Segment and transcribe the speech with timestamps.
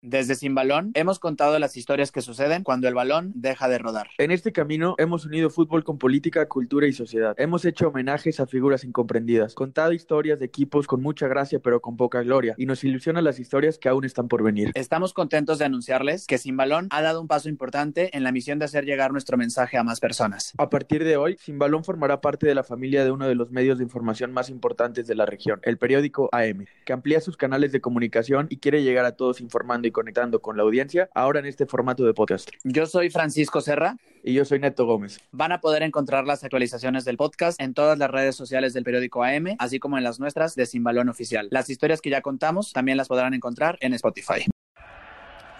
[0.00, 4.10] Desde Sin Balón hemos contado las historias que suceden cuando el balón deja de rodar.
[4.18, 7.34] En este camino hemos unido fútbol con política, cultura y sociedad.
[7.36, 11.96] Hemos hecho homenajes a figuras incomprendidas, contado historias de equipos con mucha gracia pero con
[11.96, 14.70] poca gloria y nos ilusionan las historias que aún están por venir.
[14.74, 18.60] Estamos contentos de anunciarles que Sin Balón ha dado un paso importante en la misión
[18.60, 20.52] de hacer llegar nuestro mensaje a más personas.
[20.58, 23.50] A partir de hoy, Sin Balón formará parte de la familia de uno de los
[23.50, 27.72] medios de información más importantes de la región, el periódico AM, que amplía sus canales
[27.72, 31.46] de comunicación y quiere llegar a todos informando y conectando con la audiencia, ahora en
[31.46, 32.48] este formato de podcast.
[32.64, 33.96] Yo soy Francisco Serra.
[34.22, 35.20] Y yo soy Neto Gómez.
[35.30, 39.22] Van a poder encontrar las actualizaciones del podcast en todas las redes sociales del periódico
[39.22, 41.48] AM, así como en las nuestras de Sin Balón Oficial.
[41.50, 44.44] Las historias que ya contamos también las podrán encontrar en Spotify.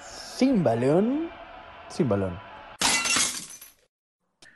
[0.01, 1.31] Sin balón,
[1.89, 2.48] sin balón.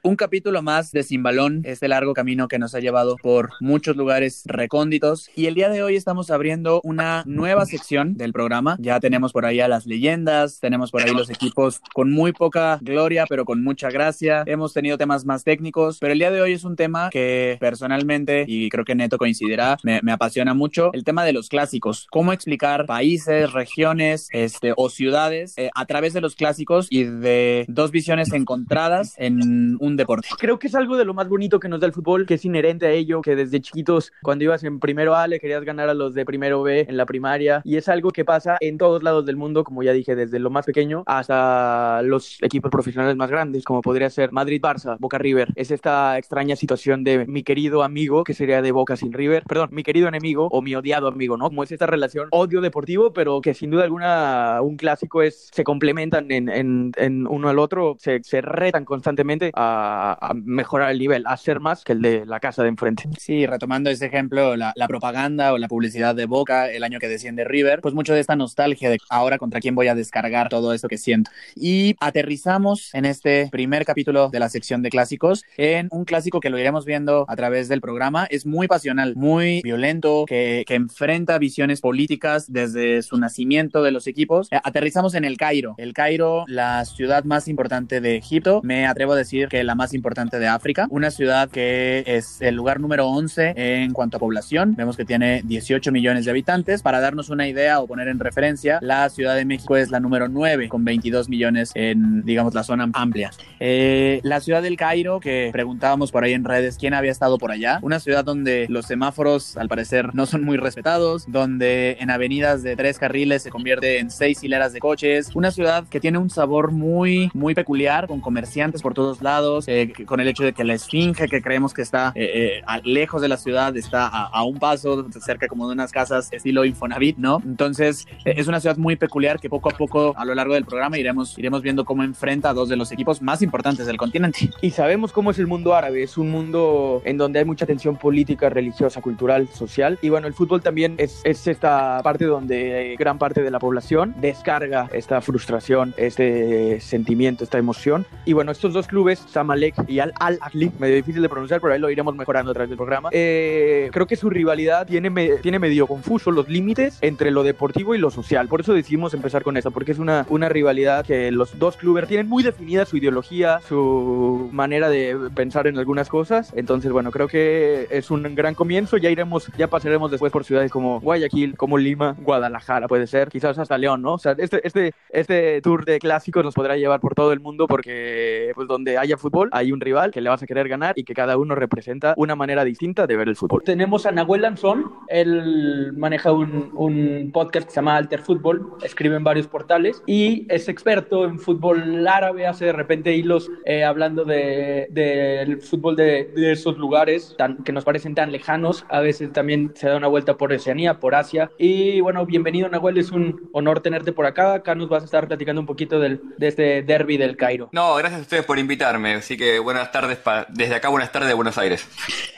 [0.05, 3.97] Un capítulo más de Sin Balón, este largo camino que nos ha llevado por muchos
[3.97, 5.30] lugares recónditos.
[5.37, 8.77] Y el día de hoy estamos abriendo una nueva sección del programa.
[8.80, 12.80] Ya tenemos por ahí a las leyendas, tenemos por ahí los equipos con muy poca
[12.83, 14.42] gloria, pero con mucha gracia.
[14.47, 18.44] Hemos tenido temas más técnicos, pero el día de hoy es un tema que personalmente,
[18.48, 22.09] y creo que Neto coincidirá, me, me apasiona mucho, el tema de los clásicos.
[22.11, 27.66] Cómo explicar países, regiones este, o ciudades eh, a través de los clásicos y de
[27.69, 30.28] dos visiones encontradas en un deporte.
[30.38, 32.44] Creo que es algo de lo más bonito que nos da el fútbol, que es
[32.44, 35.94] inherente a ello, que desde chiquitos, cuando ibas en primero A, le querías ganar a
[35.94, 39.26] los de primero B en la primaria, y es algo que pasa en todos lados
[39.26, 43.64] del mundo, como ya dije, desde lo más pequeño hasta los equipos profesionales más grandes,
[43.64, 45.48] como podría ser Madrid-Barça, Boca-River.
[45.56, 49.70] Es esta extraña situación de mi querido amigo, que sería de Boca sin River, perdón,
[49.72, 51.48] mi querido enemigo o mi odiado amigo, ¿no?
[51.48, 55.64] Como es esta relación odio deportivo, pero que sin duda alguna un clásico es, se
[55.64, 60.98] complementan en, en, en uno al otro, se, se retan constantemente a a, mejorar el
[60.98, 63.08] nivel, a ser más que el de la casa de enfrente.
[63.19, 67.08] Sí, retomando ese ejemplo, la, la, propaganda o la publicidad de Boca el año que
[67.08, 70.72] desciende River, pues mucho de esta nostalgia de ahora contra quién voy a descargar todo
[70.72, 71.30] esto que siento.
[71.55, 76.50] Y aterrizamos en este primer capítulo de la sección de clásicos en un clásico que
[76.50, 78.26] lo iremos viendo a través del programa.
[78.31, 84.06] Es muy pasional, muy violento, que, que enfrenta visiones políticas desde su nacimiento de los
[84.06, 84.49] equipos.
[84.50, 85.75] Aterrizamos en el Cairo.
[85.78, 88.60] El Cairo, la ciudad más importante de Egipto.
[88.62, 92.55] Me atrevo a decir que la más importante de África, una ciudad que es el
[92.55, 94.75] lugar número 11 en cuanto a población.
[94.77, 96.83] Vemos que tiene 18 millones de habitantes.
[96.83, 100.28] Para darnos una idea o poner en referencia, la Ciudad de México es la número
[100.28, 103.31] 9 con 22 millones en, digamos, la zona amplia.
[103.61, 107.50] Eh, la ciudad del Cairo, que preguntábamos por ahí en redes quién había estado por
[107.50, 112.62] allá, una ciudad donde los semáforos al parecer no son muy respetados, donde en avenidas
[112.62, 116.31] de tres carriles se convierte en seis hileras de coches, una ciudad que tiene un
[116.31, 120.65] sabor muy, muy peculiar, con comerciantes por todos lados, eh, con el hecho de que
[120.65, 124.45] la esfinge que creemos que está eh, eh, lejos de la ciudad está a, a,
[124.45, 127.41] un paso, cerca como de unas casas estilo Infonavit, ¿no?
[127.45, 130.99] Entonces es una ciudad muy peculiar que poco a poco a lo largo del programa
[130.99, 134.50] iremos, iremos viendo cómo enfrenta a dos de los equipos más importantes del continente.
[134.61, 137.97] Y sabemos cómo es el mundo árabe, es un mundo en donde hay mucha tensión
[137.97, 139.99] política, religiosa, cultural, social.
[140.03, 144.15] Y bueno, el fútbol también es, es esta parte donde gran parte de la población
[144.21, 148.06] descarga esta frustración, este sentimiento, esta emoción.
[148.25, 151.74] Y bueno, estos dos clubes, Zamalek y Al Al Ahly, medio difícil de pronunciar, pero
[151.74, 153.10] ahí lo iremos mejorando a través del programa.
[153.12, 157.94] Eh, creo que su rivalidad tiene, me, tiene medio confuso los límites entre lo deportivo
[157.94, 158.48] y lo social.
[158.48, 162.08] Por eso decidimos empezar con esto, porque es una, una rivalidad que los dos clubes
[162.08, 166.52] tienen muy definida su ideología, su manera de pensar en algunas cosas.
[166.56, 168.96] Entonces, bueno, creo que es un gran comienzo.
[168.96, 173.58] Ya iremos, ya pasaremos después por ciudades como Guayaquil, como Lima, Guadalajara, puede ser, quizás
[173.58, 174.14] hasta León, ¿no?
[174.14, 177.66] O sea, este, este, este tour de clásicos nos podrá llevar por todo el mundo
[177.66, 181.04] porque, pues, donde haya fútbol, hay un rival que le vas a querer ganar y
[181.04, 183.62] que cada uno representa una manera distinta de ver el fútbol.
[183.64, 189.16] Tenemos a Nahuel Lanzón, él maneja un, un podcast que se llama Alter Fútbol, escribe
[189.16, 194.25] en varios portales y es experto en fútbol árabe, hace de repente hilos eh, hablando
[194.25, 199.32] del de, fútbol de, de, esos lugares tan, que nos parecen tan lejanos, a veces
[199.32, 203.48] también se da una vuelta por Oceanía, por Asia y bueno, bienvenido Nahuel, es un
[203.52, 206.82] honor tenerte por acá, acá nos vas a estar platicando un poquito del, de este
[206.82, 207.69] derby del Cairo.
[207.72, 209.21] No, gracias a ustedes por invitarme.
[209.22, 211.86] Así que buenas tardes, pa desde acá buenas tardes de Buenos Aires.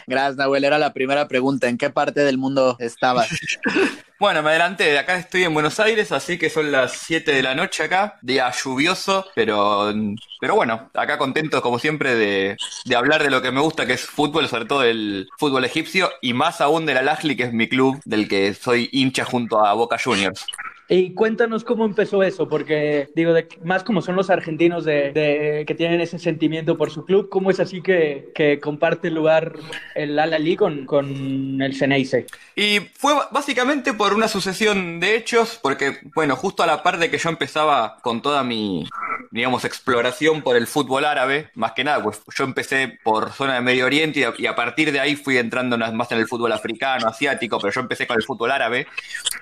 [0.07, 0.65] Gracias, Nahuel.
[0.65, 1.67] Era la primera pregunta.
[1.67, 3.29] ¿En qué parte del mundo estabas?
[4.21, 7.43] Bueno, me adelanté, de acá estoy en Buenos Aires, así que son las 7 de
[7.43, 9.93] la noche acá, día lluvioso, pero,
[10.41, 13.95] pero bueno, acá contento como siempre de, de hablar de lo que me gusta, que
[13.95, 17.53] es fútbol, sobre todo el fútbol egipcio, y más aún del Al Ahly, que es
[17.53, 20.47] mi club, del que soy hincha junto a Boca Juniors.
[20.89, 23.33] Y cuéntanos cómo empezó eso, porque digo,
[23.63, 27.59] más como son los argentinos de, que tienen ese sentimiento por su club, ¿cómo es
[27.59, 29.55] así que, que comparte lugar
[29.95, 32.27] el Al-Ali con, con el Ceneice?
[32.55, 37.11] Y fue básicamente por una sucesión de hechos, porque, bueno, justo a la par de
[37.11, 38.87] que yo empezaba con toda mi,
[39.35, 43.63] digamos, exploración por el fútbol árabe, más que nada, pues yo empecé por zona de
[43.63, 46.53] Medio Oriente y a, y a partir de ahí fui entrando más en el fútbol
[46.53, 48.87] africano, asiático, pero yo empecé con el fútbol árabe.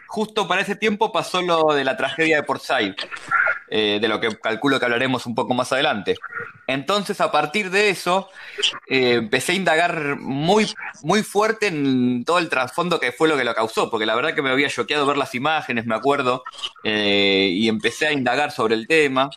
[0.07, 2.95] Justo para ese tiempo pasó lo de la tragedia de Port Said,
[3.75, 6.17] eh, de lo que calculo que hablaremos un poco más adelante.
[6.67, 8.29] Entonces, a partir de eso,
[8.87, 10.71] eh, empecé a indagar muy,
[11.03, 14.35] muy fuerte en todo el trasfondo que fue lo que lo causó, porque la verdad
[14.35, 16.45] que me había choqueado ver las imágenes, me acuerdo,
[16.85, 19.31] eh, y empecé a indagar sobre el tema.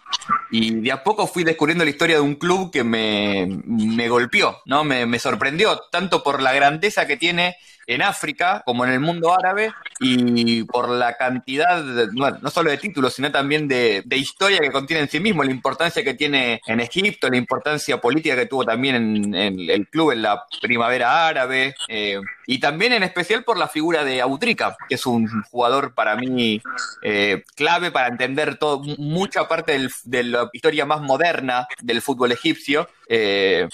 [0.52, 4.58] Y de a poco fui descubriendo la historia de un club que me, me golpeó,
[4.66, 4.84] ¿no?
[4.84, 7.56] Me, me sorprendió, tanto por la grandeza que tiene
[7.88, 13.14] en África como en el mundo árabe y por la cantidad, no solo de títulos,
[13.14, 17.30] sino también de, historia que contiene en sí mismo, la importancia que tiene en Egipto,
[17.30, 22.60] la importancia política que tuvo también en, el club en la primavera árabe, eh, y
[22.60, 26.62] también en especial por la figura de Abutrika, que es un jugador para mí
[27.02, 32.32] eh, clave para entender todo, mucha parte del, de la historia más moderna del fútbol
[32.32, 32.88] egipcio.
[33.08, 33.68] Eh,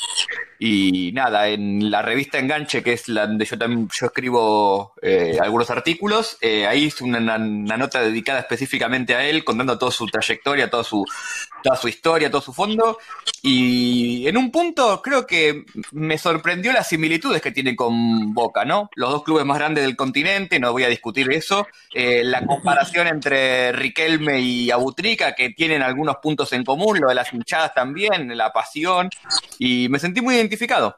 [0.60, 5.38] y nada, en la revista Enganche, que es la donde yo también yo escribo eh,
[5.40, 10.70] algunos artículos, eh, ahí hice una, nota dedicada específicamente a él, contando toda su trayectoria,
[10.70, 11.06] toda su,
[11.62, 12.98] toda su historia, todo su fondo.
[13.44, 18.90] Y en un punto creo que me sorprendió las similitudes que tiene con Boca, ¿no?
[18.96, 21.68] Los dos clubes más grandes del continente, no voy a discutir eso.
[21.94, 27.16] Eh, la comparación entre Riquelme y Abutrica, que tienen algunos puntos en común, lo de
[27.16, 29.10] las hinchadas también, la pasión.
[29.60, 30.96] Y me sentí muy identificado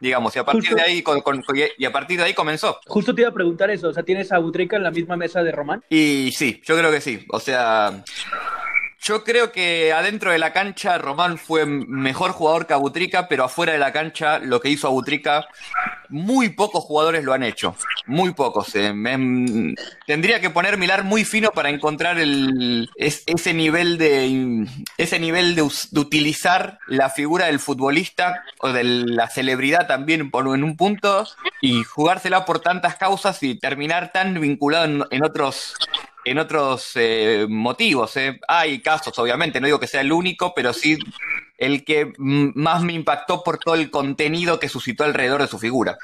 [0.00, 1.42] digamos, y a partir Justo, de ahí con, con,
[1.78, 2.78] y a partir de ahí comenzó.
[2.86, 5.42] Justo te iba a preguntar eso, o sea, ¿tienes a Butrica en la misma mesa
[5.42, 5.82] de Román?
[5.88, 7.24] Y sí, yo creo que sí.
[7.30, 8.04] O sea,
[9.06, 13.72] yo creo que adentro de la cancha Román fue mejor jugador que Abutrica, pero afuera
[13.72, 15.46] de la cancha lo que hizo Abutrica,
[16.08, 17.76] muy pocos jugadores lo han hecho.
[18.06, 18.74] Muy pocos.
[18.74, 18.92] Eh.
[18.92, 19.74] Me,
[20.06, 24.66] tendría que poner mirar muy fino para encontrar el, es, ese nivel de
[24.98, 30.64] ese nivel de, utilizar la figura del futbolista o de la celebridad también por, en
[30.64, 31.28] un punto
[31.60, 35.74] y jugársela por tantas causas y terminar tan vinculado en otros
[36.26, 38.16] en otros eh, motivos.
[38.16, 38.40] Eh.
[38.48, 40.98] Hay casos, obviamente, no digo que sea el único, pero sí
[41.56, 45.96] el que más me impactó por todo el contenido que suscitó alrededor de su figura.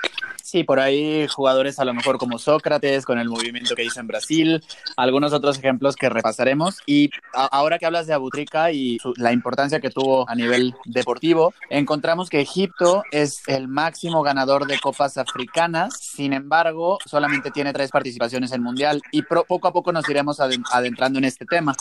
[0.53, 4.07] Sí, por ahí jugadores a lo mejor como Sócrates, con el movimiento que hizo en
[4.07, 4.63] Brasil,
[4.99, 6.77] algunos otros ejemplos que repasaremos.
[6.85, 11.55] Y ahora que hablas de Abutrica y su, la importancia que tuvo a nivel deportivo,
[11.71, 17.91] encontramos que Egipto es el máximo ganador de copas africanas, sin embargo, solamente tiene tres
[17.91, 21.75] participaciones en Mundial y poco a poco nos iremos adentrando en este tema.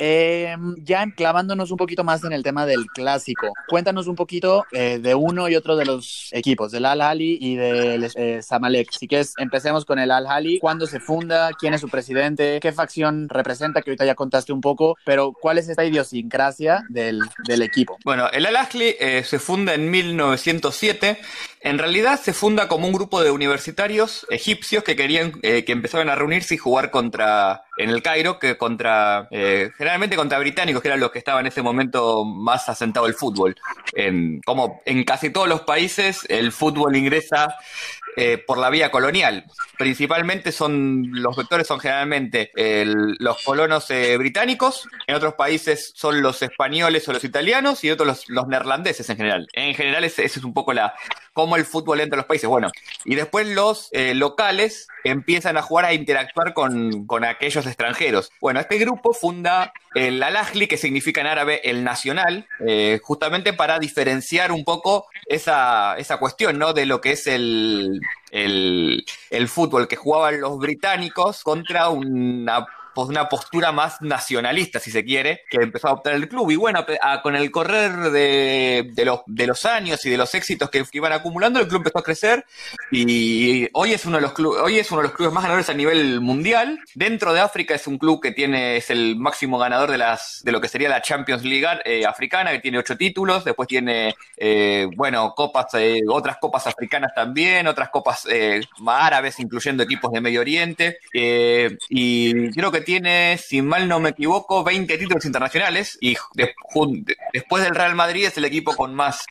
[0.00, 4.98] Eh, ya clavándonos un poquito más en el tema del clásico, cuéntanos un poquito eh,
[4.98, 8.90] de uno y otro de los equipos, del Al-Ali y del eh, Samalek.
[8.92, 10.58] Si quieres, empecemos con el Al-Ali.
[10.58, 11.50] ¿Cuándo se funda?
[11.58, 12.58] ¿Quién es su presidente?
[12.60, 13.82] ¿Qué facción representa?
[13.82, 17.98] Que ahorita ya contaste un poco, pero ¿cuál es esta idiosincrasia del, del equipo?
[18.04, 21.18] Bueno, el Al-Ahli eh, se funda en 1907.
[21.62, 26.08] En realidad se funda como un grupo de universitarios egipcios que querían, eh, que empezaban
[26.08, 30.88] a reunirse y jugar contra, en el Cairo, que contra, eh, generalmente contra británicos, que
[30.88, 33.56] eran los que estaban en ese momento más asentado el fútbol.
[33.92, 37.54] En, como en casi todos los países, el fútbol ingresa
[38.16, 39.44] eh, por la vía colonial.
[39.78, 46.42] Principalmente son, los vectores son generalmente los colonos eh, británicos, en otros países son los
[46.42, 49.46] españoles o los italianos y otros los, neerlandeses en general.
[49.52, 50.94] En general ese, es un poco la
[51.32, 52.48] cómo el fútbol entra a los países.
[52.48, 52.70] Bueno,
[53.04, 58.30] y después los eh, locales empiezan a jugar a interactuar con, con, aquellos extranjeros.
[58.40, 62.46] Bueno, este grupo funda el Al-Ahli, que significa en árabe el nacional,
[63.02, 66.72] justamente para diferenciar un poco esa, esa cuestión, ¿no?
[66.72, 68.00] De lo que es el,
[68.32, 72.66] el, el fútbol que jugaban los británicos contra una
[73.08, 76.50] una postura más nacionalista, si se quiere, que empezó a adoptar el club.
[76.50, 76.84] Y bueno,
[77.22, 81.60] con el correr de, los, de los años y de los éxitos que, iban acumulando,
[81.60, 82.44] el club empezó a crecer
[82.90, 85.74] y hoy es uno de los hoy es uno de los clubes más ganadores a
[85.74, 86.80] nivel mundial.
[86.94, 90.52] Dentro de África es un club que tiene, es el máximo ganador de las, de
[90.52, 94.88] lo que sería la Champions League eh, africana, que tiene ocho títulos, después tiene, eh,
[94.96, 98.26] bueno, copas, eh, otras copas africanas también, otras copas
[98.86, 104.64] árabes, incluyendo equipos de Medio Oriente, y creo que tiene, si mal no me equivoco,
[104.64, 109.26] 20 títulos internacionales y de, de, después del Real Madrid es el equipo con más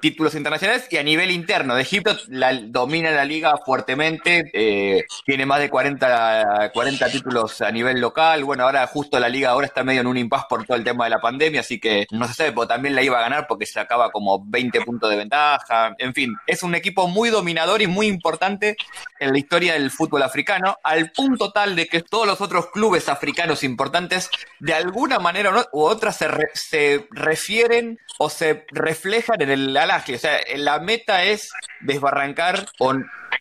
[0.00, 1.74] títulos internacionales y a nivel interno.
[1.74, 7.70] De Egipto la, domina la liga fuertemente, eh, tiene más de 40, 40 títulos a
[7.70, 10.76] nivel local, bueno, ahora justo la liga ahora está medio en un impasse por todo
[10.76, 13.22] el tema de la pandemia, así que no se sabe, pero también la iba a
[13.22, 17.30] ganar porque se acaba como 20 puntos de ventaja, en fin, es un equipo muy
[17.30, 18.76] dominador y muy importante
[19.18, 23.08] en la historia del fútbol africano, al punto tal de que todos los otros clubes
[23.08, 29.76] africanos importantes, de alguna manera u otra, se, se refieren o se reflejan en el
[29.96, 32.94] O sea, la meta es desbarrancar o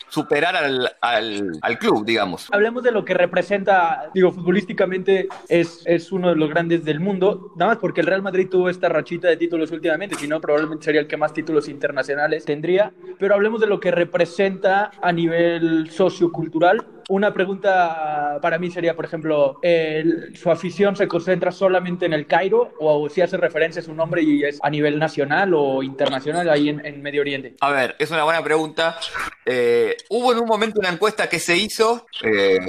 [0.10, 2.48] superar al, al, club, digamos.
[2.52, 7.52] Hablemos de lo que representa, digo, futbolísticamente es, es uno de los grandes del mundo,
[7.58, 10.86] nada más porque el Real Madrid tuvo esta rachita de títulos últimamente, si no, probablemente
[10.86, 15.90] sería el que más títulos internacionales tendría, pero hablemos de lo que representa a nivel
[15.92, 19.60] sociocultural una pregunta para mí sería, por ejemplo,
[20.34, 24.22] ¿su afición se concentra solamente en el Cairo o si hace referencia a su nombre
[24.22, 27.56] y es a nivel nacional o internacional ahí en, Medio Oriente?
[27.62, 28.98] A ver, es una buena pregunta.
[29.46, 32.60] Eh, hubo en un momento una encuesta que se hizo, eh,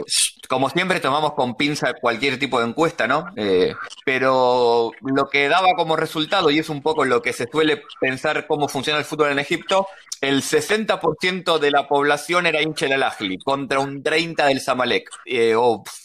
[0.48, 3.26] como siempre tomamos con pinza cualquier tipo de encuesta, ¿no?
[3.36, 7.82] Eh, pero lo que daba como resultado, y es un poco lo que se suele
[8.00, 9.86] pensar cómo funciona el fútbol en Egipto,
[10.20, 15.10] el 60% de la población era hincha del Al-Ahly contra un 30% del Zamalek.
[15.24, 15.54] Eh,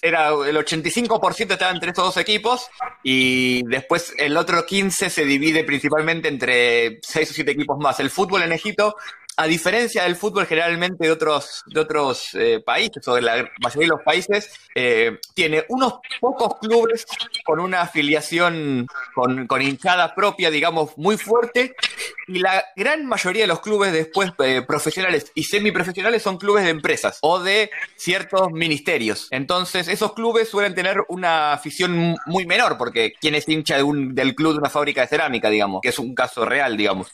[0.02, 2.68] era, el 85% estaba entre estos dos equipos
[3.04, 8.00] y después el otro 15% se divide principalmente entre 6 o 7 equipos más.
[8.00, 8.96] El fútbol en Egipto
[9.38, 13.88] a diferencia del fútbol generalmente de otros, de otros eh, países, o de la mayoría
[13.88, 17.06] de los países, eh, tiene unos pocos clubes
[17.46, 21.76] con una afiliación con, con, hinchada propia, digamos, muy fuerte,
[22.28, 26.70] y la gran mayoría de los clubes después eh, profesionales y semiprofesionales son clubes de
[26.70, 29.28] empresas o de ciertos ministerios.
[29.32, 34.54] Entonces, esos clubes suelen tener una afición muy menor, porque quien es hincha del club
[34.54, 37.12] de una fábrica de cerámica, digamos, que es un caso real, digamos.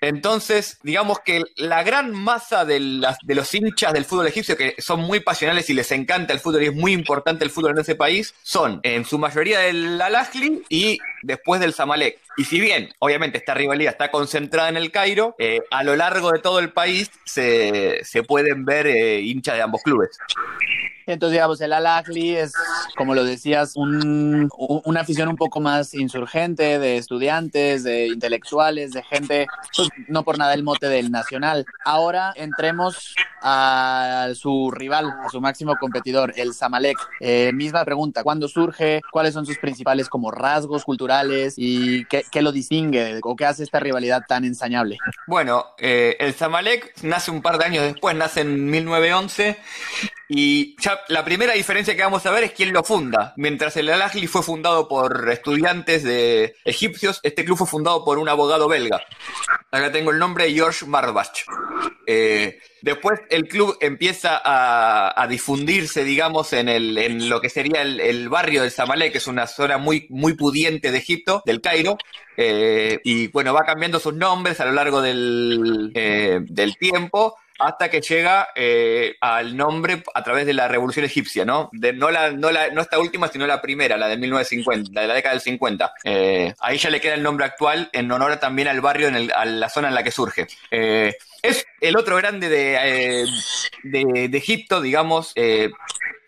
[0.00, 5.20] Entonces, digamos que la gran masa de, los hinchas del fútbol egipcio, que son muy
[5.20, 8.34] pasionales y les encanta el fútbol y es muy importante el fútbol en ese país,
[8.42, 12.18] son en su mayoría del Al-Ahly y después del Zamalek.
[12.36, 16.30] Y si bien, obviamente, esta rivalidad está concentrada en el Cairo, eh, a lo largo
[16.32, 20.18] de todo el país se, pueden ver eh, hinchas de ambos clubes.
[21.12, 22.52] Entonces, digamos, el Al-Ahly es,
[22.96, 29.02] como lo decías, un, una afición un poco más insurgente de estudiantes, de intelectuales, de
[29.02, 31.66] gente, pues no por nada el mote del Nacional.
[31.84, 36.98] Ahora entremos a su rival, a su máximo competidor, el Zamalek.
[37.20, 39.00] Eh, misma pregunta, ¿cuándo surge?
[39.10, 41.54] ¿Cuáles son sus principales como rasgos culturales?
[41.56, 44.98] ¿Y qué, qué lo distingue o qué hace esta rivalidad tan ensañable?
[45.26, 49.58] Bueno, eh, el Zamalek nace un par de años después, nace en 1911
[50.28, 53.34] y ya la primera diferencia que vamos a ver es quién lo funda.
[53.36, 58.18] Mientras el Al Ahly fue fundado por estudiantes de egipcios, este club fue fundado por
[58.18, 59.00] un abogado belga.
[59.70, 61.44] Acá tengo el nombre George Marbach.
[62.06, 68.70] Eh, después el club empieza a, difundirse, digamos, en, lo que sería el, barrio del
[68.70, 71.98] Zamalek, que es una zona muy, muy pudiente de Egipto, del Cairo.
[72.36, 77.90] Eh, y bueno, va cambiando sus nombres a lo largo del, eh, del tiempo hasta
[77.90, 81.70] que llega eh, al nombre a través de la Revolución Egipcia, ¿no?
[81.72, 85.92] No, esta última, sino la primera, la de 1950, la de la década del 50.
[86.04, 89.32] Eh, ahí ya le queda el nombre actual en honor también al barrio, en el,
[89.32, 90.46] a la zona en la que surge.
[90.70, 93.26] Eh, es el otro grande de,
[93.82, 95.32] de, de Egipto, digamos,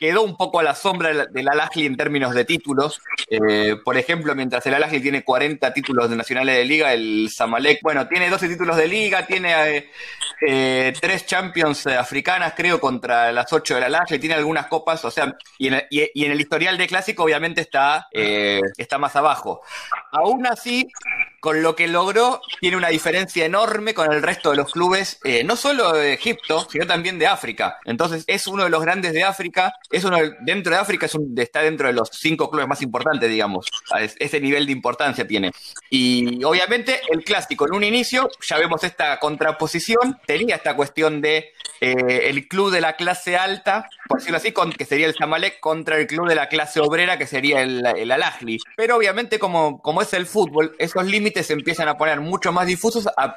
[0.03, 3.01] quedó un poco a la sombra del Al-Ahly en términos de títulos.
[3.31, 7.79] Eh, por ejemplo, mientras el Al-Ahly tiene 40 títulos de nacionales de liga, el Zamalek,
[7.85, 9.91] bueno, tiene 12 títulos de liga, tiene eh,
[10.45, 15.37] eh, tres Champions africanas, creo, contra las 8 del Al-Ahly, tiene algunas copas, o sea,
[15.57, 15.85] y en,
[16.33, 19.63] el historial de clásico obviamente está, está más abajo.
[20.11, 20.91] Aún así,
[21.43, 25.43] con lo que logró, tiene una diferencia enorme con el resto de los clubes, eh,
[25.43, 27.79] no solo de Egipto, sino también de África.
[27.85, 31.07] Entonces, es uno de los grandes de África, es uno dentro de África
[31.37, 33.67] está dentro de los cinco clubes más importantes, digamos.
[34.19, 35.53] ese nivel de importancia tiene.
[35.91, 41.53] Y obviamente, el clásico en un inicio, ya vemos esta contraposición, tenía esta cuestión de
[41.81, 45.99] eh, el club de la clase alta, por decirlo así, que sería el Zamalek, contra
[45.99, 48.59] el club de la clase obrera, que sería el, el Al-Ahly.
[48.77, 52.67] Pero obviamente, como, como es el fútbol, esos límites se empiezan a poner mucho más
[52.67, 53.37] difusos a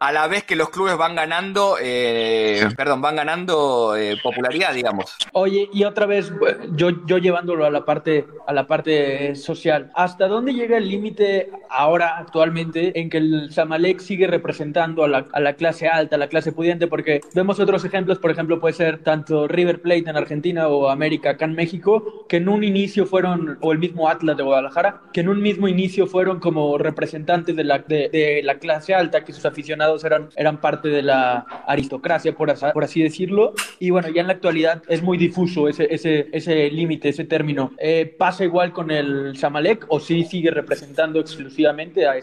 [0.00, 5.16] la vez que los clubes van ganando, eh, perdón, van ganando eh, popularidad, digamos.
[5.32, 6.32] Oye, y otra vez,
[6.72, 11.50] yo, yo llevándolo a la parte, a la parte social, ¿hasta dónde llega el límite
[11.70, 16.18] ahora, actualmente, en que el Zamalek sigue representando a la, a la clase alta, a
[16.18, 16.86] la clase pudiente?
[16.86, 21.30] Porque vemos otros ejemplos, por ejemplo, puede ser tanto River Plate en Argentina o América
[21.30, 25.20] acá en México, que en un inicio fueron, o el mismo Atlas de Guadalajara, que
[25.20, 29.32] en un mismo inicio fueron como representantes de la, de, de la clase alta, que
[29.32, 33.54] sus aficionados eran, eran parte de la aristocracia, por, así, decirlo.
[33.78, 37.72] Y bueno, ya en la actualidad es muy difuso ese, ese, ese límite, ese término.
[37.78, 42.16] Eh, ¿Pasa igual con el Zamalek o sí sigue representando exclusivamente a,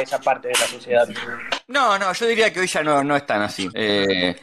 [0.00, 1.08] esa parte de la sociedad?
[1.68, 3.68] No, no, yo diría que hoy ya no, no están así.
[3.74, 4.36] Eh,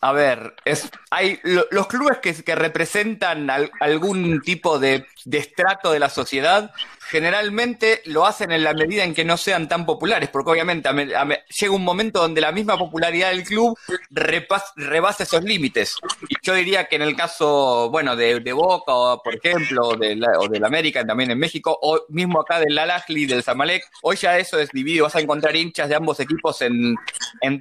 [0.00, 5.38] a ver, es, hay lo, los clubes que, que representan al, algún tipo de, de
[5.38, 6.72] estrato de la sociedad
[7.08, 10.94] generalmente lo hacen en la medida en que no sean tan populares, porque obviamente a
[10.94, 13.78] llega un momento donde la misma popularidad del club
[14.10, 15.96] repas, rebasa esos límites.
[16.28, 20.38] Y yo diría que en el caso, bueno, de, Boca, o, por ejemplo, de la,
[20.38, 24.36] o del América también en México, o mismo acá del Al-Ahly, del Zamalek, hoy ya
[24.38, 26.96] eso es dividido, vas a encontrar hinchas de ambos equipos en,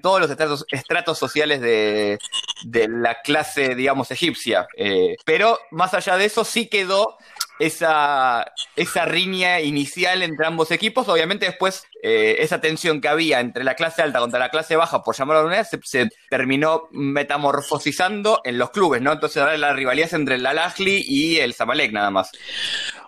[0.02, 0.32] todos los
[0.72, 2.20] estratos, sociales de,
[2.64, 4.68] de, la clase, digamos, egipcia.
[4.76, 7.18] Eh, pero más allá de eso, sí quedó
[7.60, 11.08] esa, esa riña inicial entre ambos equipos.
[11.10, 15.04] Obviamente después eh, esa tensión que había entre la clase alta contra la clase baja,
[15.04, 19.14] por llamarlo de manera, se, se, terminó metamorfosizando en los clubes, ¿no?
[19.14, 22.32] Entonces ahora la rivalidad es entre el Al-Ahly y el Zamalek nada más.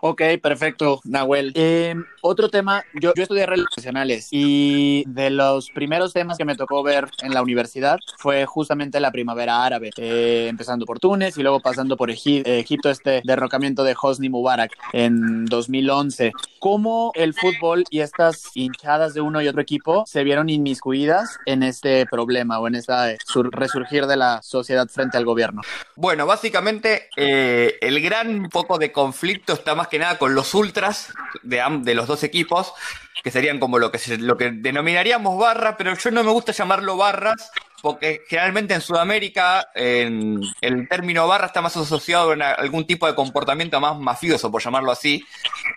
[0.01, 1.51] Ok, perfecto, Nahuel.
[1.55, 6.84] Eh, otro tema, yo, yo estudié relacionales y de los primeros temas que me tocó
[6.84, 11.60] ver en la universidad fue justamente la primavera árabe, eh, empezando por Túnez y luego
[11.60, 16.31] pasando por Egip Egipto, este derrocamiento de Hosni Mubarak en 2011.
[16.60, 18.51] ¿Cómo el fútbol y estas
[18.82, 23.18] de uno y otro equipo se vieron inmiscuidas en este problema o en este
[23.52, 25.62] resurgir de la sociedad frente al gobierno?
[25.96, 31.14] Bueno, básicamente eh, el gran foco de conflicto está más que nada con los ultras
[31.44, 32.74] de, de los dos equipos,
[33.22, 36.54] que serían como lo que, se, lo que denominaríamos barra, pero yo no me gusta
[36.54, 43.08] llamarlo barras, porque generalmente en Sudamérica el término barra está más asociado a algún tipo
[43.08, 45.24] de comportamiento más mafioso, por llamarlo así.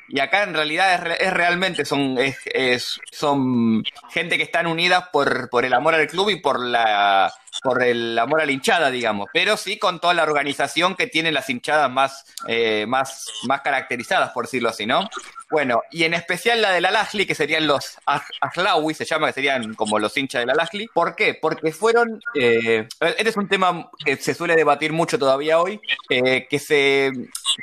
[0.09, 5.09] Y acá en realidad es, es realmente son, es, es, son gente que están unidas
[5.13, 8.91] por, por el amor al club y por la por el amor a la hinchada,
[8.91, 13.61] digamos, pero sí con toda la organización que tienen las hinchadas más, eh, más, más
[13.61, 15.09] caracterizadas, por decirlo así, ¿no?
[15.53, 17.99] Bueno, y en especial la del Al-Ahly, que serían los
[18.41, 20.89] Ahlawi, se llama, que serían como los hinchas del Al-Ahly.
[20.95, 21.35] ¿Por qué?
[21.35, 25.79] Porque fueron, eh, este es un tema que se suele debatir mucho todavía hoy,
[26.09, 27.13] eh, que se,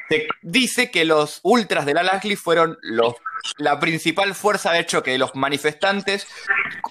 [0.08, 3.15] se, dice que los ultras del Al-Ahly fueron los
[3.58, 6.28] la principal fuerza de choque de los manifestantes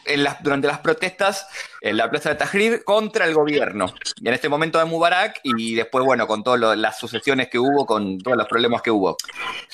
[0.04, 1.46] en las, durante las protestas
[1.80, 3.94] en la plaza de Tahrir contra el gobierno.
[4.20, 7.86] Y en este momento de Mubarak y después, bueno, con todas las sucesiones que hubo,
[7.86, 9.16] con todos los problemas que hubo.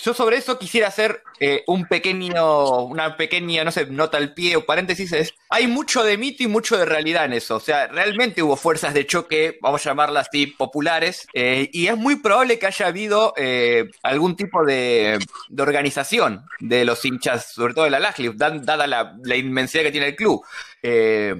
[0.02, 4.56] Yo sobre eso quisiera hacer eh, un pequeño, una pequeña, no sé, nota al pie
[4.56, 5.12] o paréntesis.
[5.12, 7.56] Es, hay mucho de mito y mucho de realidad en eso.
[7.56, 11.96] O sea, realmente hubo fuerzas de choque, vamos a llamarlas así, populares, eh, y es
[11.96, 17.74] muy probable que haya habido eh, algún tipo de, de organización de los hinchas, sobre
[17.74, 20.44] todo de la Lajli, dada la, la, inmensidad que tiene el club.
[20.86, 21.34] Eh,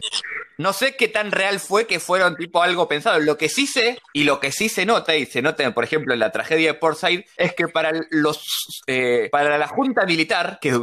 [0.57, 3.19] no sé qué tan real fue que fueron tipo algo pensado.
[3.21, 6.15] Lo que sí sé, y lo que sí se nota, y se nota, por ejemplo,
[6.15, 10.59] en la tragedia de Port Said, es que para los eh, para la junta militar,
[10.61, 10.81] que,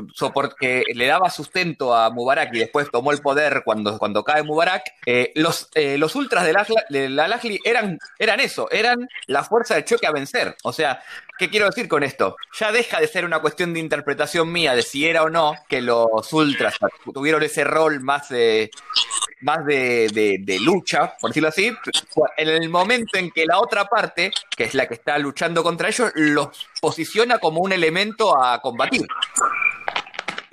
[0.60, 4.84] que, le daba sustento a Mubarak y después tomó el poder cuando, cuando cae Mubarak,
[5.06, 9.76] eh, los, los ultras de la, de la Lajli eran, eran eso, eran la fuerza
[9.76, 10.56] de choque a vencer.
[10.64, 11.02] O sea,
[11.42, 12.36] ¿Qué quiero decir con esto?
[12.60, 15.82] Ya deja de ser una cuestión de interpretación mía de si era o no que
[15.82, 16.78] los ultras
[17.12, 18.51] tuvieron ese rol más de,
[19.42, 21.72] más de, de, de, lucha, por decirlo así,
[22.38, 25.90] en el momento en que la otra parte, que es la que está luchando contra
[25.90, 29.06] ellos, los posiciona como un elemento a combatir.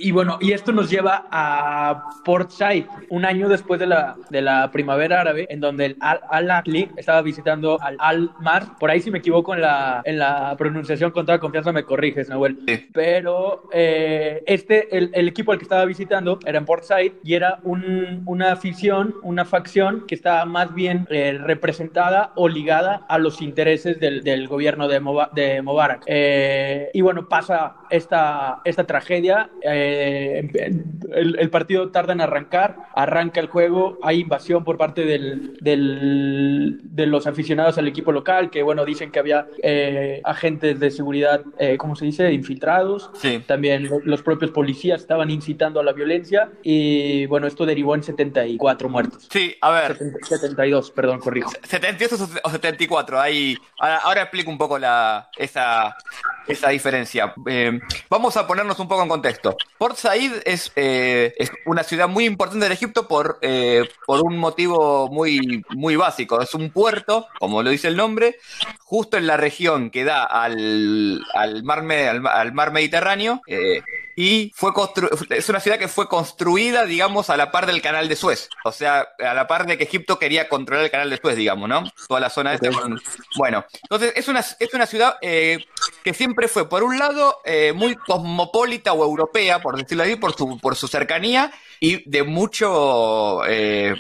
[0.01, 4.41] Y bueno, y esto nos lleva a Port Said, un año después de la, de
[4.43, 8.79] la primavera árabe, en donde el Al-Ahli estaba visitando al Al-Mar.
[8.79, 12.29] Por ahí, si me equivoco en la, en la pronunciación, con toda confianza me corriges,
[12.29, 12.61] Nahuel.
[12.69, 12.89] Sí.
[12.93, 17.35] Pero eh, este, el, el, equipo al que estaba visitando era en Port Said y
[17.35, 23.19] era un, una afición, una facción que estaba más bien eh, representada o ligada a
[23.19, 25.01] los intereses del, del gobierno de,
[25.35, 26.05] de Mubarak.
[26.07, 29.51] Eh, y bueno, pasa esta, esta tragedia.
[29.63, 30.72] Eh, eh,
[31.14, 36.81] el, el, partido tarda en arrancar, arranca el juego, hay invasión por parte del, del,
[36.83, 41.42] de los aficionados al equipo local, que bueno, dicen que había eh, agentes de seguridad,
[41.59, 43.11] eh, ¿cómo se dice?, infiltrados.
[43.14, 43.42] Sí.
[43.46, 48.88] También los propios policías estaban incitando a la violencia y bueno, esto derivó en 74
[48.88, 49.29] muertos.
[49.31, 49.96] Sí, a ver.
[49.96, 51.51] 70, 72, perdón, corrijo.
[51.62, 53.57] 78 o 74, ahí.
[53.79, 55.96] Ahora, ahora explico un poco la, esa,
[56.46, 57.35] esa diferencia.
[57.46, 59.57] Eh, vamos a ponernos un poco en contexto.
[59.79, 64.37] Port Said es, eh, es una ciudad muy importante del Egipto por, eh, por un
[64.37, 66.41] motivo muy, muy básico.
[66.41, 68.37] Es un puerto, como lo dice el nombre,
[68.81, 73.41] justo en la región que da al, al, mar, al, al mar Mediterráneo.
[73.47, 73.83] Eh,
[74.21, 74.73] y fue
[75.31, 78.49] es una ciudad que fue construida, digamos, a la par del canal de Suez.
[78.65, 81.69] O sea, a la par de que Egipto quería controlar el canal de Suez, digamos,
[81.69, 81.85] ¿no?
[82.09, 82.69] Toda la zona okay.
[82.69, 82.85] esta.
[83.37, 85.65] Bueno, entonces es una, es una ciudad eh,
[86.03, 90.35] que siempre fue, por un lado, eh, muy cosmopolita o europea, por decirlo así, por
[90.35, 93.95] su, por su cercanía y de mucho eh,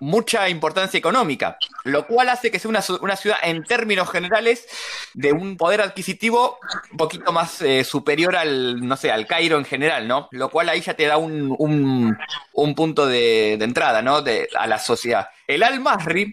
[0.00, 4.66] mucha importancia económica, lo cual hace que sea una, una, ciudad en términos generales
[5.14, 6.58] de un poder adquisitivo
[6.90, 10.28] un poquito más eh, superior al, no sé, al Cairo en general, ¿no?
[10.32, 12.16] Lo cual ahí ya te da un, un,
[12.52, 14.20] un punto de, de, entrada, ¿no?
[14.22, 15.28] De, a la sociedad.
[15.54, 16.30] El Al-Masri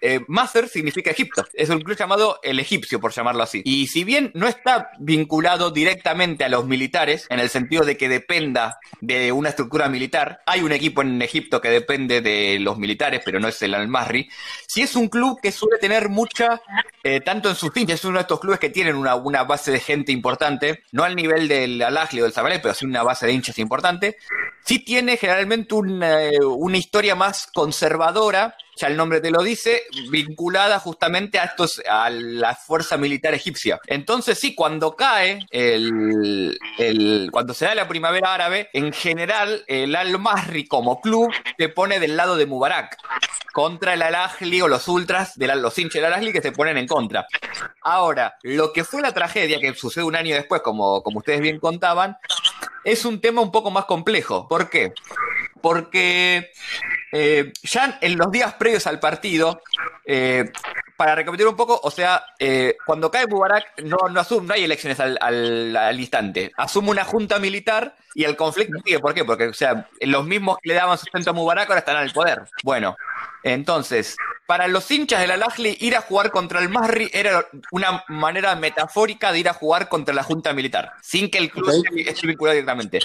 [0.00, 1.44] eh, Masr significa Egipto.
[1.52, 3.62] Es un club llamado el egipcio, por llamarlo así.
[3.64, 8.08] Y si bien no está vinculado directamente a los militares, en el sentido de que
[8.08, 13.20] dependa de una estructura militar, hay un equipo en Egipto que depende de los militares,
[13.24, 14.28] pero no es el Al-Masri.
[14.66, 16.60] Si es un club que suele tener mucha,
[17.02, 19.80] eh, tanto en sus hinchas, es uno de estos clubes que tienen una, base de
[19.80, 23.32] gente importante, no al nivel del Al-Ahly o del Zabalek, pero sí una base de
[23.32, 24.16] hinchas importante.
[24.64, 30.78] Sí tiene generalmente una, una historia más conservadora ya el nombre te lo dice, vinculada
[30.78, 33.78] justamente a estos, a la fuerza militar egipcia.
[33.86, 39.94] Entonces, sí, cuando cae el, el cuando se da la primavera árabe, en general, el
[39.94, 42.96] Al-Masri como club se pone del lado de Mubarak
[43.52, 46.78] contra el Al-Ahli o los ultras de la, los hinchas del Al-Ahli que se ponen
[46.78, 47.26] en contra.
[47.82, 51.58] Ahora, lo que fue la tragedia que sucede un año después, como, como ustedes bien
[51.58, 52.16] contaban,
[52.84, 54.48] es un tema un poco más complejo.
[54.48, 54.92] ¿Por qué?
[55.60, 56.50] Porque
[57.12, 59.62] eh, ya en los días previos al partido,
[60.04, 60.50] eh,
[60.96, 64.64] para recapitular un poco, o sea, eh, cuando cae Mubarak no, no, asume, no hay
[64.64, 68.98] elecciones al, al, al, instante, asume una junta militar y el conflicto sigue.
[68.98, 69.24] ¿Por qué?
[69.24, 72.42] Porque, o sea, los mismos que le daban sustento a Mubarak ahora están al poder.
[72.62, 72.96] Bueno,
[73.42, 78.54] entonces, para los hinchas del Al-Ahly, ir a jugar contra el Masri era una manera
[78.56, 82.08] metafórica de ir a jugar contra la junta militar, sin que el club okay.
[82.08, 83.00] esté vinculado directamente.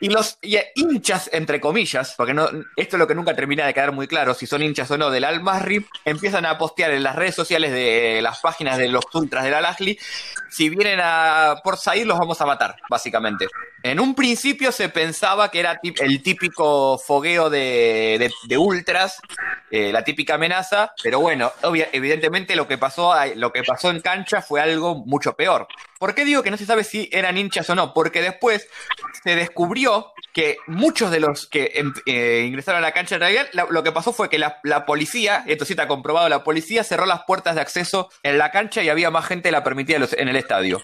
[0.00, 3.72] Y los y hinchas, entre comillas, porque no, esto es lo que nunca termina de
[3.72, 7.16] quedar muy claro, si son hinchas o no del Al-Masri, empiezan a postear en las
[7.16, 9.98] redes sociales de las páginas de los ultras del Al-Ahly,
[10.50, 13.46] si vienen a por Said los vamos a matar, básicamente.
[13.82, 19.20] En un principio se pensaba que era el típico fogueo de, de, de ultras,
[19.70, 24.00] eh, la típica amenaza, pero bueno, obvia, evidentemente lo que, pasó, lo que pasó en
[24.00, 25.66] cancha fue algo mucho peor.
[25.98, 27.94] ¿Por qué digo que no se sabe si eran hinchas o no?
[27.94, 28.68] Porque después
[29.22, 31.72] se descubrió que muchos de los que
[32.06, 34.86] eh, ingresaron a la cancha en realidad, la, lo que pasó fue que la, la,
[34.86, 38.82] policía, esto sí está comprobado, la policía cerró las puertas de acceso en la cancha
[38.82, 40.82] y había más gente de la permitida en el estadio.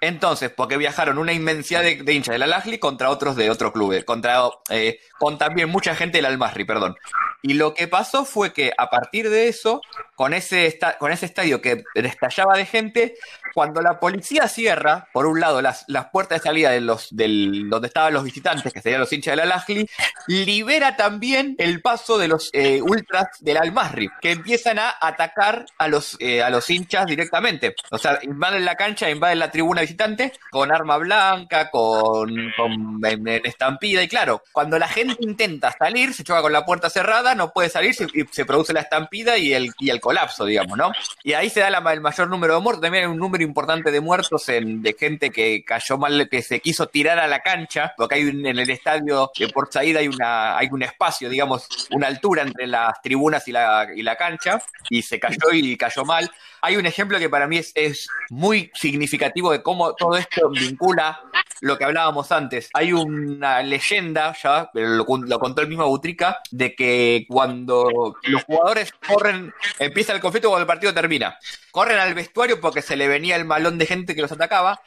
[0.00, 4.42] Entonces, porque viajaron una inmensidad de, hinchas del Al-Ahly contra otros de otro club, contra,
[4.70, 6.96] eh, con también mucha gente del Al-Masri, perdón.
[7.42, 9.80] Y lo que pasó fue que a partir de eso,
[10.14, 13.14] con ese, con ese estadio que estallaba de gente,
[13.54, 17.70] cuando la policía cierra, por un lado, las, las puertas de salida de los, del,
[17.70, 19.88] donde estaban los visitantes, que serían los hinchas del Al-Ahly,
[20.26, 25.88] libera también el paso de los eh, ultras del Al-Masri, que empiezan a atacar a
[25.88, 27.74] los, eh, a los hinchas directamente.
[27.90, 33.00] O sea, invaden la cancha, invaden la tribuna visitante con arma blanca, con, con
[33.44, 37.52] estampida, y claro, cuando la gente intenta salir, se choca con la puerta cerrada, no
[37.52, 40.92] puede salir y se produce la estampida y el, y el colapso, digamos, ¿no?
[41.22, 42.82] Y ahí se da la, el mayor número de muertos.
[42.82, 46.60] También hay un número importante de muertos en, de gente que cayó mal, que se
[46.60, 50.08] quiso tirar a la cancha, porque hay un, en el estadio de Port Said hay,
[50.08, 54.62] una, hay un espacio, digamos, una altura entre las tribunas y la, y la cancha,
[54.90, 56.30] y se cayó y cayó mal.
[56.62, 61.20] Hay un ejemplo que para mí es, es muy significativo de cómo todo esto vincula
[61.60, 62.70] lo que hablábamos antes.
[62.74, 68.92] Hay una leyenda, ya lo, lo contó el mismo Butrica, de que cuando los jugadores
[69.06, 71.38] corren, empieza el conflicto cuando el partido termina.
[71.70, 74.80] Corren al vestuario porque se le venía el malón de gente que los atacaba,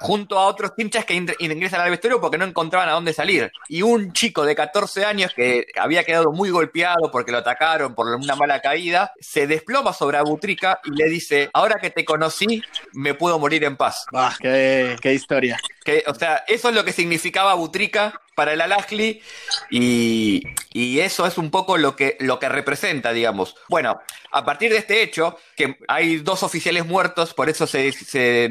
[0.00, 3.50] junto a otros hinchas que ingresan al vestuario porque no encontraban a dónde salir.
[3.68, 8.06] Y un chico de 14 años que había quedado muy golpeado porque lo atacaron por
[8.08, 13.14] una mala caída, se desploma sobre Abutrica y le dice, ahora que te conocí, me
[13.14, 14.04] puedo morir en paz.
[14.12, 15.58] Ah, qué, qué, historia.
[15.84, 19.22] Que o sea, eso es lo que significaba Butrica para el Alajli
[19.70, 20.42] y,
[20.72, 23.56] y, eso es un poco lo que, lo que representa, digamos.
[23.68, 24.00] Bueno,
[24.32, 28.50] a partir de este hecho, que hay dos oficiales muertos, por eso se, se,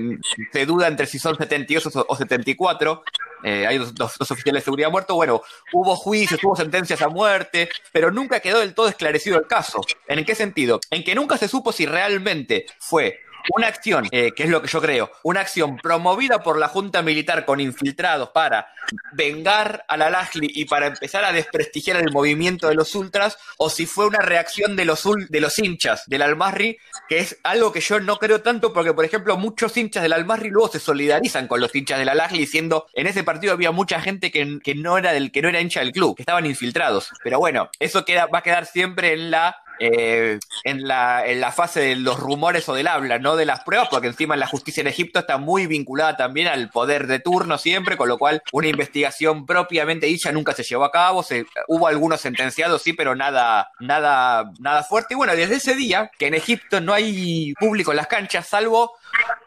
[0.52, 3.04] se duda entre si son 78 o 74,
[3.43, 5.41] eh, hay dos, dos, dos, oficiales de seguridad muertos, bueno,
[5.74, 9.82] hubo juicios, hubo sentencias a muerte, pero nunca quedó del todo esclarecido el caso.
[10.08, 10.80] ¿En qué sentido?
[10.89, 14.67] En que nunca se supo si realmente fue una acción, eh, que es lo que
[14.67, 18.67] yo creo, una acción promovida por la Junta Militar con infiltrados para
[19.13, 23.86] vengar al Al-Ahli y para empezar a desprestigiar el movimiento de los ultras, o si
[23.86, 26.77] fue una reacción de los, de los hinchas del Al-Masri,
[27.10, 30.49] que es algo que yo no creo tanto porque, por ejemplo, muchos hinchas del Al-Masri
[30.49, 34.32] luego se solidarizan con los hinchas del Al-Ahli diciendo, en ese partido había mucha gente
[34.32, 37.10] que, que, no era del, que no era hincha del club, que estaban infiltrados.
[37.23, 41.52] Pero bueno, eso queda, va a quedar siempre en la eh, en, la, en la
[41.52, 44.80] fase de los rumores o del habla, no de las pruebas, porque encima la justicia
[44.80, 48.67] en Egipto está muy vinculada también al poder de turno siempre, con lo cual una
[48.67, 53.72] investigación propiamente dicha nunca se llevó a cabo, se, hubo algunos sentenciados, sí, pero nada,
[53.82, 55.15] nada, nada fuerte.
[55.15, 58.93] Y bueno, desde ese día, que en Egipto no hay público en las canchas, salvo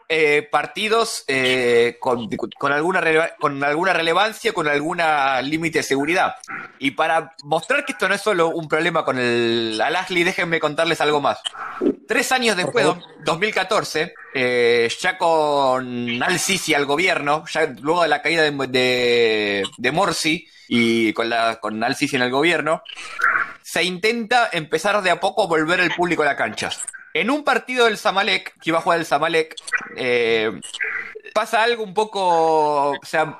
[0.09, 3.01] eh, partidos eh, con, con, alguna
[3.39, 6.35] con alguna relevancia, con alguna límite de seguridad.
[6.79, 11.01] Y para mostrar que esto no es solo un problema con el Al-Ahli, déjenme contarles
[11.01, 11.39] algo más.
[12.07, 12.87] Tres años después,
[13.25, 19.91] 2014, eh, ya con Al-Sisi al gobierno, ya luego de la caída de, de, de
[19.91, 22.81] Morsi y con, la, con Al-Sisi en el gobierno,
[23.61, 26.81] se intenta empezar de a poco a volver el público a las canchas.
[27.19, 29.55] En un partido del Zamalek, que iba a jugar el Zamalek,
[29.95, 30.51] eh,
[31.33, 33.39] pasa algo un poco, o sea,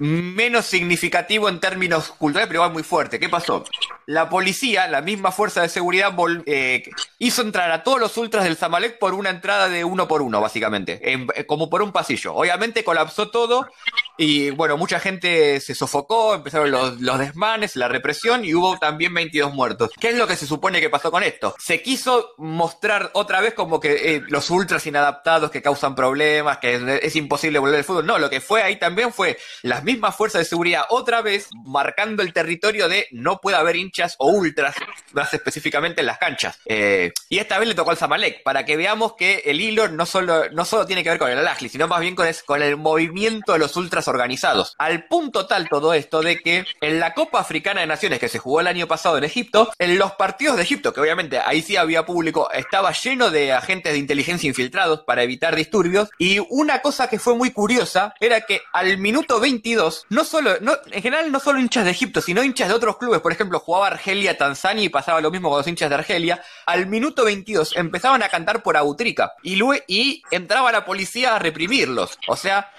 [0.00, 3.20] menos significativo en términos culturales, pero igual muy fuerte.
[3.20, 3.64] ¿Qué pasó?
[4.06, 6.12] La policía, la misma fuerza de seguridad,
[6.46, 6.82] eh,
[7.18, 10.40] hizo entrar a todos los ultras del Zamalek por una entrada de uno por uno,
[10.40, 12.34] básicamente, en, como por un pasillo.
[12.34, 13.68] Obviamente colapsó todo
[14.16, 19.14] y, bueno, mucha gente se sofocó, empezaron los, los desmanes, la represión y hubo también
[19.14, 19.90] 22 muertos.
[19.98, 21.54] ¿Qué es lo que se supone que pasó con esto?
[21.58, 27.00] Se quiso mostrar otra vez como que eh, los ultras inadaptados que causan problemas, que
[27.02, 28.06] es, imposible volver al fútbol.
[28.06, 32.22] No, lo que fue ahí también fue las mismas fuerzas de seguridad otra vez marcando
[32.22, 34.74] el territorio de no puede haber hinchas o ultras,
[35.12, 36.58] más específicamente en las canchas.
[36.66, 40.06] Eh, y esta vez le tocó al Zamalek, para que veamos que el hilo no
[40.06, 43.52] solo, no solo tiene que ver con el Al-Ahli, sino más bien con el movimiento
[43.52, 44.74] de los ultras organizados.
[44.78, 48.38] Al punto tal todo esto de que en la Copa Africana de Naciones que se
[48.38, 51.76] jugó el año pasado en Egipto, en los partidos de Egipto, que obviamente ahí sí
[51.76, 57.08] había público, estaba lleno de agentes de inteligencia infiltrados para evitar disturbios, y una cosa
[57.08, 61.40] que fue muy curiosa era que al minuto 22, no solo, no, en general no
[61.40, 64.88] solo hinchas de Egipto, sino hinchas de otros clubes, por ejemplo, jugaba Argelia, Tanzania y
[64.88, 68.76] pasaba lo mismo con los hinchas de Argelia, al minuto 22 empezaban a cantar por
[68.76, 72.18] Autrica y, y entraba la policía a reprimirlos.
[72.28, 72.70] O sea,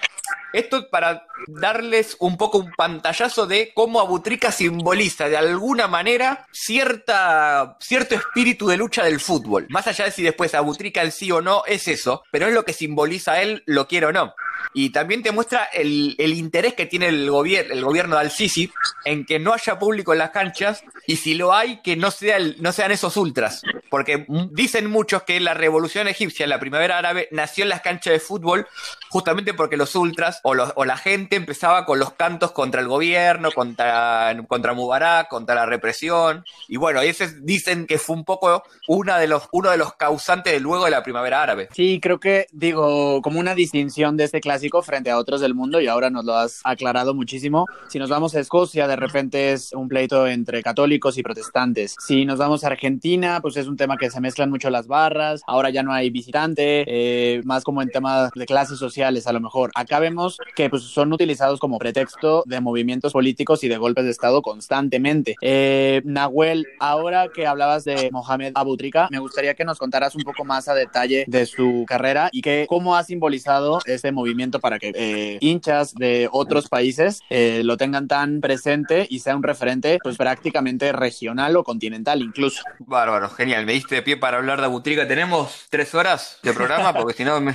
[0.54, 7.76] esto para darles un poco un pantallazo de cómo Abutrica simboliza de alguna manera cierta,
[7.80, 9.66] cierto espíritu de lucha del fútbol.
[9.68, 12.64] Más allá de si después Abutrica el sí o no es eso, pero es lo
[12.64, 14.34] que simboliza él, lo quiero o no.
[14.72, 18.72] Y también te muestra el, el interés que tiene el, gobier el gobierno de Al-Sisi
[19.04, 22.36] en que no haya público en las canchas y si lo hay, que no, sea
[22.36, 23.62] el, no sean esos ultras.
[23.90, 28.20] Porque dicen muchos que la revolución egipcia, la primavera árabe, nació en las canchas de
[28.20, 28.66] fútbol
[29.10, 32.88] justamente porque los ultras o, los, o la gente empezaba con los cantos contra el
[32.88, 36.44] gobierno, contra, contra Mubarak, contra la represión.
[36.68, 40.52] Y bueno, ese dicen que fue un poco una de los, uno de los causantes
[40.52, 41.68] de luego de la primavera árabe.
[41.72, 45.80] Sí, creo que, digo, como una distinción de este clásico frente a otros del mundo,
[45.80, 47.66] y ahora nos lo has aclarado muchísimo.
[47.88, 51.96] Si nos vamos a Escocia, de repente es un pleito entre católicos y protestantes.
[51.98, 55.40] Si nos vamos a Argentina, pues es un tema que se mezclan mucho las barras.
[55.46, 59.40] Ahora ya no hay visitante, eh, más como en temas de clases sociales, a lo
[59.40, 59.70] mejor.
[59.74, 64.10] Acá vemos que pues, son utilizados como pretexto de movimientos políticos y de golpes de
[64.10, 65.36] Estado constantemente.
[65.40, 70.44] Eh, Nahuel, ahora que hablabas de Mohamed Abutrika, me gustaría que nos contaras un poco
[70.44, 74.92] más a detalle de su carrera y que cómo ha simbolizado ese movimiento para que
[74.94, 80.16] eh, hinchas de otros países eh, lo tengan tan presente y sea un referente pues
[80.16, 82.62] prácticamente regional o continental incluso.
[82.80, 83.64] Bárbaro, genial.
[83.64, 85.06] Me diste de pie para hablar de Abutrika.
[85.06, 87.54] Tenemos tres horas de programa porque si no me,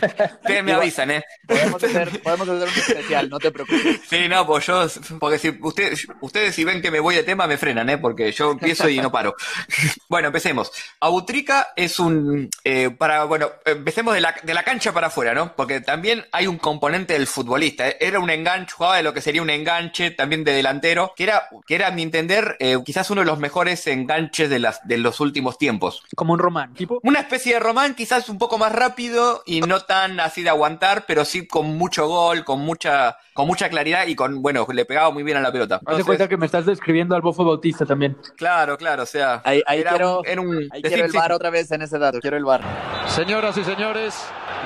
[0.63, 1.23] me avisan, ¿eh?
[1.47, 4.01] Podemos hacer, podemos hacer un especial, no te preocupes.
[4.09, 4.87] Sí, no, pues yo,
[5.19, 7.97] porque si ustedes, ustedes si ven que me voy de tema me frenan, ¿eh?
[7.97, 9.35] Porque yo empiezo y no paro.
[10.09, 10.71] bueno, empecemos.
[10.99, 15.55] Abutrica es un, eh, para, bueno, empecemos de la, de la cancha para afuera, ¿no?
[15.55, 17.87] Porque también hay un componente del futbolista.
[17.89, 17.97] ¿eh?
[17.99, 21.43] Era un enganche, jugaba de lo que sería un enganche también de delantero, que era,
[21.65, 24.97] que era a mi entender, eh, quizás uno de los mejores enganches de, las, de
[24.97, 26.03] los últimos tiempos.
[26.15, 26.99] Como un román, tipo.
[27.03, 31.05] Una especie de román, quizás un poco más rápido y no tan así de aguantar,
[31.07, 35.09] pero sí con mucho gol, con mucha, con mucha claridad y con, bueno, le pegaba
[35.11, 35.75] muy bien a la pelota.
[35.75, 38.15] Haz de Entonces, cuenta que me estás describiendo al Bofo Bautista también.
[38.37, 41.11] Claro, claro, o sea, Ahí, ahí era, quiero, un, era un- ahí decir, quiero el
[41.11, 42.19] sí, bar otra vez en ese dato.
[42.19, 42.61] Quiero el bar.
[43.07, 44.15] Señoras y señores,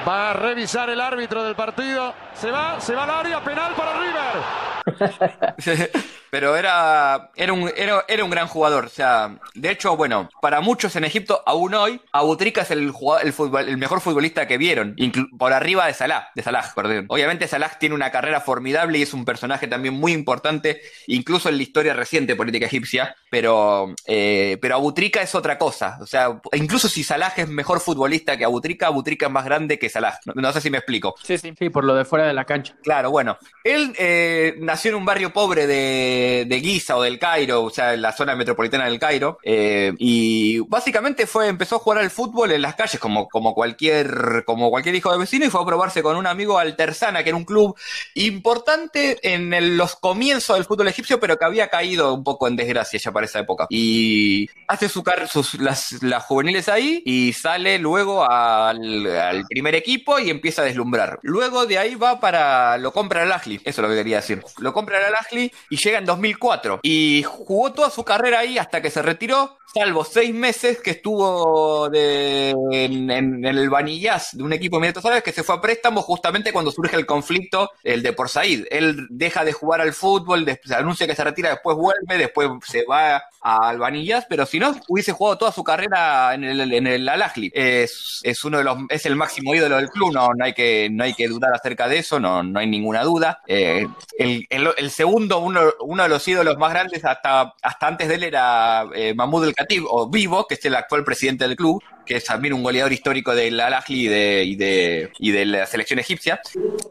[0.07, 1.92] va a revisar el árbitro del partido.
[2.33, 5.91] Se va, se va al área, penal para River.
[6.33, 8.85] Pero era, era, un, era, era un gran jugador.
[8.85, 13.23] O sea, de hecho, bueno, para muchos en Egipto, aún hoy, Abutrika es el, jugador,
[13.23, 14.95] el, futbol- el mejor futbolista que vieron,
[15.37, 17.05] por arriba de Salah, de Salah, perdón.
[17.09, 21.57] Obviamente Salah tiene una carrera formidable y es un personaje también muy importante, incluso en
[21.57, 25.99] la historia reciente política egipcia, pero, eh, pero Abutrika es otra cosa.
[26.01, 29.87] O sea, incluso si Salah es mejor futbolista que Abutrika, Abutrika es más grande que
[29.87, 30.17] Salah.
[30.25, 31.13] No, no sé si me explico.
[31.21, 31.53] Sí, sí.
[31.59, 32.73] Sí, por lo de fuera de la cancha.
[32.81, 33.37] Claro, bueno.
[33.63, 37.93] Él eh, nació en un barrio pobre de, de Giza o del Cairo, o sea,
[37.93, 39.37] en la zona metropolitana del Cairo.
[39.43, 44.43] eh, y básicamente fue, empezó a jugar al fútbol en las calles como, como cualquier,
[44.45, 47.29] como cualquier hijo de vecino, y fue a probarse con un amigo al Tersana, que
[47.29, 47.75] era un club
[48.15, 52.99] importante en los comienzos del fútbol egipcio, pero que había caído un poco en desgracia
[52.99, 53.67] ya para esa época.
[53.69, 59.75] Y hace su car sus, las, las juveniles ahí y sale luego al, al primer
[59.75, 61.19] equipo y empieza a deslumbrar.
[61.21, 62.77] Luego de ahí va para.
[62.77, 64.43] Lo compra el Ahly, eso es lo que quería decir.
[64.59, 66.79] Lo compra el Ahly y llega en 2004.
[66.83, 71.89] Y jugó toda su carrera ahí hasta que se retiró, salvo seis meses que estuvo
[71.93, 76.01] en, en- el Vanillas de un equipo de Emiratos Árabes que se fue a préstamo
[76.01, 78.65] justamente cuando surge el conflicto, el de Por Said.
[78.69, 82.85] Él deja de jugar al fútbol, se anuncia que se retira, después vuelve, después se
[82.85, 87.09] va al Vanillas, pero si no, hubiese jugado toda su carrera en el, en el
[87.09, 87.23] Al.
[87.53, 90.89] Es, es uno de los, es el máximo ídolo del club, no, no hay que,
[90.91, 93.41] no hay que dudar acerca de eso, no, no hay ninguna duda.
[93.47, 98.07] Eh, el, el- el segundo, uno, uno de los ídolos más grandes hasta, hasta antes
[98.07, 99.55] de él era eh, Mahmoud El
[99.89, 103.33] O Vivo, que es el actual presidente del club, que es también un goleador histórico
[103.33, 106.41] del Al Ahly y de, y de, y de la selección egipcia.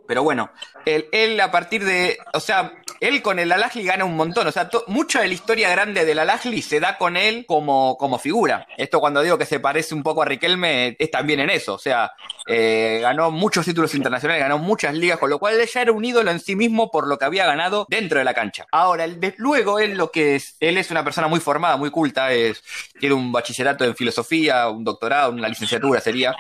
[0.06, 0.50] Pero bueno,
[0.87, 4.52] él, a partir de, o sea, él con el Al Ahly gana un montón, o
[4.52, 7.96] sea, to- mucha de la historia grande del Al Ahly se da con él como,
[7.98, 8.66] como figura.
[8.76, 11.78] Esto cuando digo que se parece un poco a Riquelme es también en eso, o
[11.78, 12.12] sea,
[12.46, 16.05] eh, ganó muchos títulos internacionales, ganó muchas ligas, con lo cual él ya era un
[16.05, 18.66] ídolo en sí mismo por lo que había ganado dentro de la cancha.
[18.72, 22.33] Ahora, de- luego él lo que es, él es una persona muy formada, muy culta,
[22.33, 22.62] es,
[22.98, 26.35] tiene un bachillerato en filosofía, un doctorado, una licenciatura sería.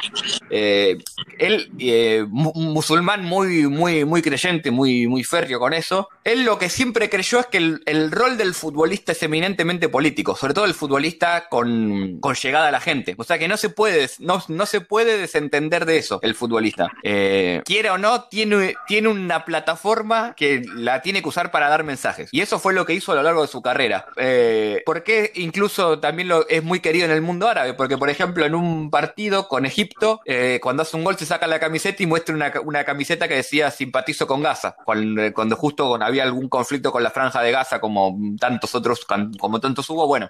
[0.50, 0.98] Eh,
[1.38, 6.08] él, eh, mu- musulmán muy, muy, muy creyente, muy, muy férreo con eso.
[6.24, 10.36] Él lo que siempre creyó es que el, el rol del futbolista es eminentemente político,
[10.36, 13.14] sobre todo el futbolista con, con llegada a la gente.
[13.18, 16.88] O sea que no se puede, no, no se puede desentender de eso, el futbolista.
[17.02, 21.84] Eh, quiera o no, tiene, tiene una plataforma que la tiene que usar para dar
[21.84, 22.28] mensajes.
[22.32, 24.06] Y eso fue lo que hizo a lo largo de su carrera.
[24.16, 28.44] Eh, porque incluso también lo, es muy querido en el mundo árabe, porque por ejemplo
[28.44, 32.06] en un partido con Egipto, eh, cuando hace un gol se saca la camiseta y
[32.06, 36.92] muestra una, una camiseta que decía simpatizo con Gaza, cuando, cuando justo había algún conflicto
[36.92, 39.04] con la franja de Gaza, como tantos otros,
[39.38, 40.28] como tantos hubo, bueno,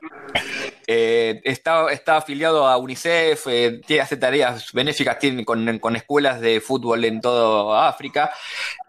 [0.87, 6.60] eh, está, está afiliado a UNICEF, eh, hace tareas benéficas tiene con, con escuelas de
[6.62, 8.32] fútbol en toda África.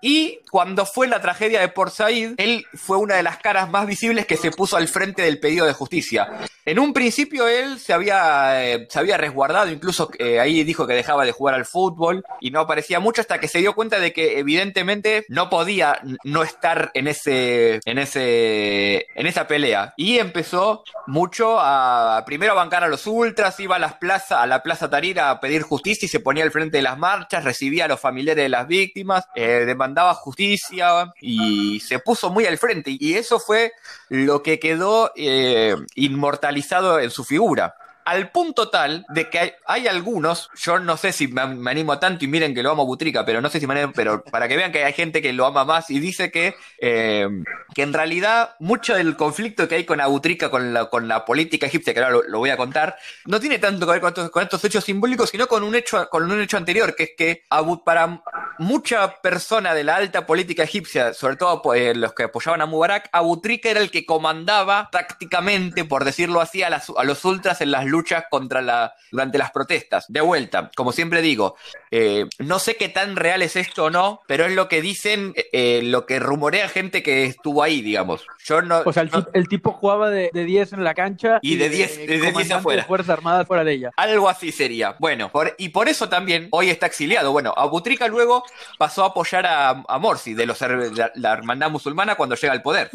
[0.06, 3.88] Y cuando fue la tragedia de Port Said, él fue una de las caras más
[3.88, 6.28] visibles que se puso al frente del pedido de justicia.
[6.66, 8.88] En un principio él se había, eh,
[9.18, 13.22] resguardado, incluso eh, ahí dijo que dejaba de jugar al fútbol y no aparecía mucho
[13.22, 17.98] hasta que se dio cuenta de que evidentemente no podía no estar en ese, en
[17.98, 19.94] ese, en esa pelea.
[19.96, 24.48] Y empezó mucho a primero a bancar a los ultras, iba a las plazas, a
[24.48, 27.86] la plaza Tarira a pedir justicia y se ponía al frente de las marchas, recibía
[27.86, 32.96] a los familiares de las víctimas, eh, demandaba justicia y se puso muy al frente.
[33.00, 33.74] Y eso fue
[34.10, 37.76] lo que quedó eh, inmortalizado en su figura.
[38.06, 42.00] Al punto tal de que hay, hay algunos, yo no sé si me, me animo
[42.00, 44.48] tanto y miren que lo amo Butrica, pero no sé si me animo, pero para
[44.48, 47.28] que vean que hay gente que lo ama más y dice que, eh,
[47.74, 51.68] que en realidad mucho del conflicto que hay con Abutrica, con la, con la política
[51.68, 54.44] egipcia, que ahora lo, voy a contar, no tiene tanto que ver con estos, con
[54.44, 57.44] estos hechos simbólicos, sino con un hecho, con un hecho anterior, que es que
[57.86, 58.22] para
[58.60, 63.10] mucha persona de la alta política egipcia, sobre todo pues, los que apoyaban a Mubarak,
[63.12, 67.72] Abutrica era el que comandaba tácticamente, por decirlo así, a, las- a los ultras en
[67.72, 70.06] las luchas contra la, durante las protestas.
[70.10, 71.56] De vuelta, como siempre digo,
[71.92, 75.34] eh, no sé qué tan real es esto o no, pero es lo que dicen,
[75.54, 78.26] eh, lo que rumorea gente que estuvo ahí, digamos.
[78.46, 78.82] Yo no.
[78.86, 81.70] O sea, el, no- el tipo jugaba de, de 10 en la cancha Y de
[81.70, 82.82] 10 de 10 comandante afuera.
[82.82, 83.92] de Fuerzas Armadas fuera de ella.
[83.96, 84.96] Algo así sería.
[85.00, 87.32] Bueno, por- y por eso también hoy está exiliado.
[87.32, 88.44] Bueno, Abutrika luego
[88.78, 92.62] pasó a apoyar a, a Morsi de, los, de la hermandad musulmana cuando llega al
[92.64, 92.90] poder.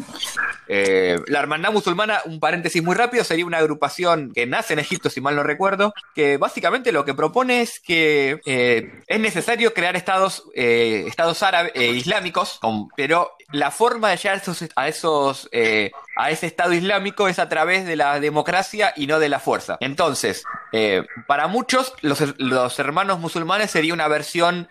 [0.71, 5.09] Eh, la hermandad musulmana, un paréntesis muy rápido, sería una agrupación que nace en Egipto,
[5.09, 9.95] si mal no recuerdo, que básicamente lo que propone es que eh, es necesario crear
[9.95, 14.87] estados, eh, estados árabes, eh, islámicos, con- pero la forma de llegar a esos, a
[14.87, 19.29] esos eh, a ese Estado Islámico es a través de la democracia y no de
[19.29, 19.77] la fuerza.
[19.79, 24.69] Entonces, eh, para muchos, los, los hermanos musulmanes sería una versión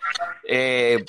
[0.48, 1.04] eh,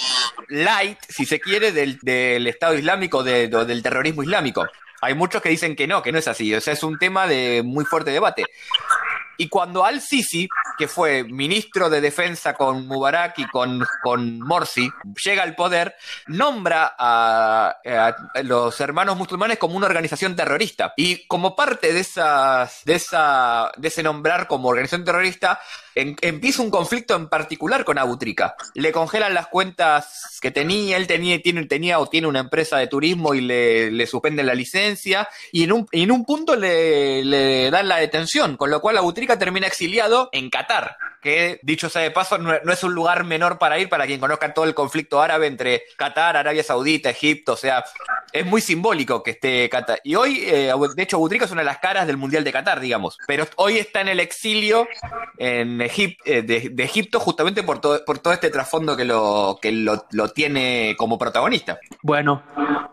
[0.47, 4.65] light, si se quiere, del, del Estado Islámico, de- de- del terrorismo islámico.
[5.01, 6.53] Hay muchos que dicen que no, que no es así.
[6.53, 8.43] O sea, es un tema de muy fuerte debate.
[9.39, 14.91] Y cuando Al-Sisi, que fue ministro de defensa con Mubarak y con, con Morsi,
[15.23, 15.95] llega al poder,
[16.27, 20.93] nombra a, a los hermanos musulmanes como una organización terrorista.
[20.97, 25.61] Y como parte de, esas, de, esa, de ese nombrar como organización terrorista,
[26.21, 28.55] empieza un conflicto en particular con Abu Trika.
[28.73, 32.87] Le congelan las cuentas que tenía, él tenía, tiene, tenía o tiene una empresa de
[32.87, 37.97] turismo y le, suspenden la licencia, y en un, en un punto le, dan la
[37.97, 42.37] detención, con lo cual Abu Trika termina exiliado en Qatar, que dicho sea de paso,
[42.37, 45.83] no, es un lugar menor para ir para quien conozca todo el conflicto árabe entre
[45.97, 47.83] Qatar, Arabia Saudita, Egipto, o sea,
[48.31, 49.99] es muy simbólico que esté Qatar.
[50.03, 52.51] Y hoy, eh, de hecho, Abu Trika es una de las caras del Mundial de
[52.51, 54.87] Qatar, digamos, pero hoy está en el exilio
[55.37, 59.57] en Egip- eh, de, de Egipto justamente por todo, por todo este trasfondo que, lo,
[59.61, 61.79] que lo, lo tiene como protagonista.
[62.01, 62.43] Bueno,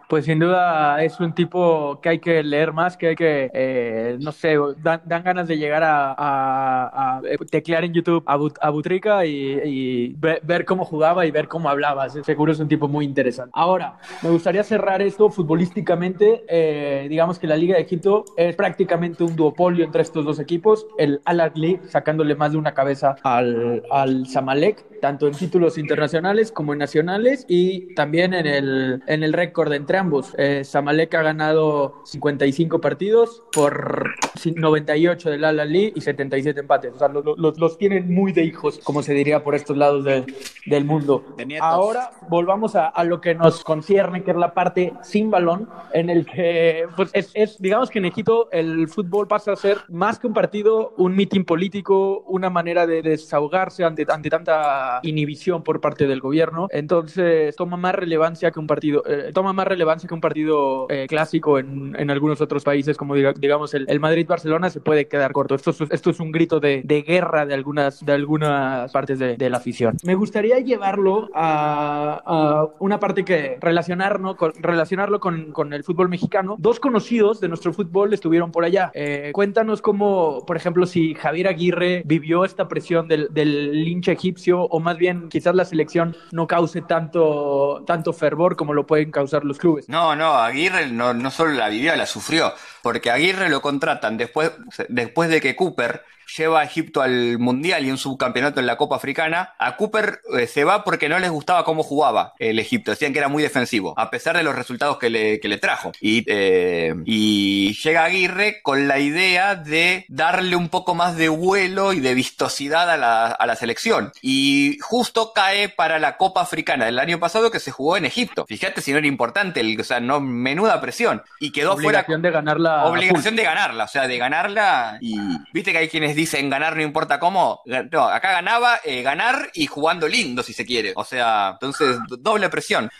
[0.08, 4.16] pues sin duda es un tipo que hay que leer más, que hay que, eh,
[4.20, 8.56] no sé, dan, dan ganas de llegar a, a- a teclear en YouTube a, Bu-
[8.60, 12.08] a Butrica y, y ve- ver cómo jugaba y ver cómo hablaba.
[12.08, 13.50] Seguro es un tipo muy interesante.
[13.54, 16.44] Ahora, me gustaría cerrar esto futbolísticamente.
[16.48, 20.86] eh, digamos que la Liga de Egipto es prácticamente un duopolio entre estos dos equipos.
[20.98, 26.52] El Al Ahly sacándole más de una cabeza al, al Zamalek, tanto en títulos internacionales
[26.52, 30.34] como en nacionales y también en el, en el récord entre ambos.
[30.38, 34.10] Eh, Zamalek ha ganado 55 partidos por
[34.44, 36.94] 98 del Al Ahly y 77 empates.
[36.94, 40.04] O sea, los, los- los tienen muy de hijos, como se diría por estos lados
[40.04, 40.24] de-
[40.66, 41.24] del mundo.
[41.36, 41.58] De.
[41.60, 46.10] Ahora volvamos a, a lo que nos concierne, que es la parte sin balón, en
[46.10, 50.18] el que, pues, es, es, digamos que en Egipto el fútbol pasa a ser más
[50.18, 55.80] que un partido, un mitin político, una manera de desahogarse ante, ante tanta inhibición por
[55.80, 56.68] parte del gobierno.
[56.70, 61.06] Entonces toma más relevancia que un partido, eh, toma más relevancia que un partido eh,
[61.08, 65.32] clásico en, en algunos otros países, como diga- digamos el, el Madrid-Barcelona se puede quedar
[65.32, 65.54] corto.
[65.54, 69.36] Esto es, esto es un grito de, de guerra de algunas, de algunas partes de,
[69.36, 69.96] de la afición.
[70.04, 76.08] Me gustaría llevarlo a, a una parte que relacionarlo con, relacionarlo con, con el fútbol
[76.08, 76.56] mexicano.
[76.58, 78.90] Dos conocidos de nuestro fútbol estuvieron por allá.
[78.94, 84.62] Eh, cuéntanos cómo, por ejemplo, si Javier Aguirre vivió esta presión del, del linche egipcio
[84.62, 89.44] o más bien quizás la selección no cause tanto, tanto fervor como lo pueden causar
[89.44, 89.75] los clubes.
[89.88, 94.52] No, no, Aguirre no, no solo la vivió, la sufrió, porque Aguirre lo contratan después,
[94.88, 96.02] después de que Cooper
[96.36, 100.46] lleva a Egipto al Mundial y un subcampeonato en la Copa Africana, a Cooper eh,
[100.46, 103.94] se va porque no les gustaba cómo jugaba el Egipto, decían que era muy defensivo,
[103.96, 105.92] a pesar de los resultados que le, que le trajo.
[106.00, 111.92] Y, eh, y llega Aguirre con la idea de darle un poco más de vuelo
[111.92, 114.12] y de vistosidad a la, a la selección.
[114.22, 118.44] Y justo cae para la Copa Africana del año pasado que se jugó en Egipto.
[118.46, 121.22] Fíjate si no era importante, el- o sea, no, menuda presión.
[121.40, 122.84] Y quedó fuera Obligación de ganarla.
[122.86, 125.16] Obligación de ganarla, o sea, de ganarla y
[125.52, 127.60] viste que hay quienes dicen ganar no importa cómo.
[127.92, 130.92] No, acá ganaba eh, ganar y jugando lindo si se quiere.
[130.96, 132.90] O sea, entonces do- doble presión.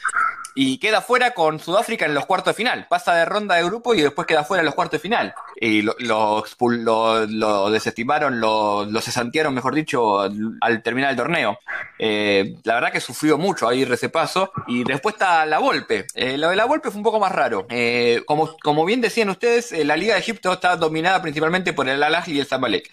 [0.55, 2.87] Y queda fuera con Sudáfrica en los cuartos de final.
[2.89, 5.35] Pasa de ronda de grupo y después queda fuera en los cuartos de final.
[5.59, 11.59] Y lo, lo, lo- lo desestimaron, lo, cesantearon, mejor dicho, al, al terminar el torneo.
[11.98, 14.52] Eh, la verdad que sufrió mucho ahí ese paso.
[14.66, 16.07] Y después está la Volpe.
[16.14, 17.66] Eh, lo de la Volpe fue un poco más raro.
[17.70, 21.88] Eh, como, como bien decían ustedes, eh, la Liga de Egipto está dominada principalmente por
[21.88, 22.90] el Al-Ahly y el Zamalek.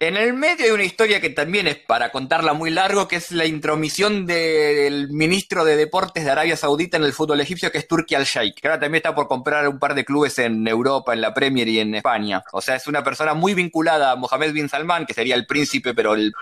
[0.00, 3.30] En el medio hay una historia que también es para contarla muy largo, que es
[3.32, 7.88] la intromisión del ministro de Deportes de Arabia Saudita en el fútbol egipcio, que es
[7.88, 11.20] Turki Al-Sheikh, que ahora también está por comprar un par de clubes en Europa, en
[11.22, 12.42] la Premier y en España.
[12.52, 15.94] O sea, es una persona muy vinculada a Mohammed bin Salman, que sería el príncipe,
[15.94, 16.32] pero el,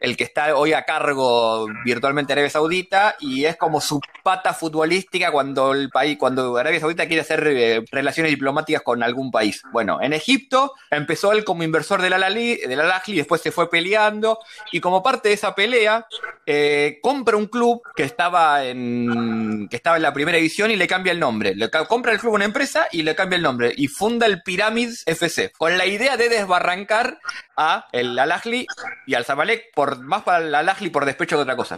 [0.00, 5.30] el que está hoy a cargo virtualmente Arabia Saudita, y es como su pata futbolística
[5.30, 9.62] cuando el país, cuando Arabia Saudita quiere hacer eh, relaciones diplomáticas con algún país.
[9.72, 14.38] Bueno, en Egipto empezó él como inversor del Al-Ahly, del Al-Ahly, después se fue peleando,
[14.72, 16.06] y como parte de esa pelea,
[16.46, 20.86] eh, compra un club que estaba en que estaba en la primera división y le
[20.86, 21.54] cambia el nombre.
[21.54, 23.72] Le compra el club una empresa y le cambia el nombre.
[23.76, 27.18] Y funda el Pyramids FC, con la idea de desbarrancar
[27.56, 28.32] a el Al
[29.06, 31.76] y al Zamalek, por, más para el Al por despecho que otra cosa.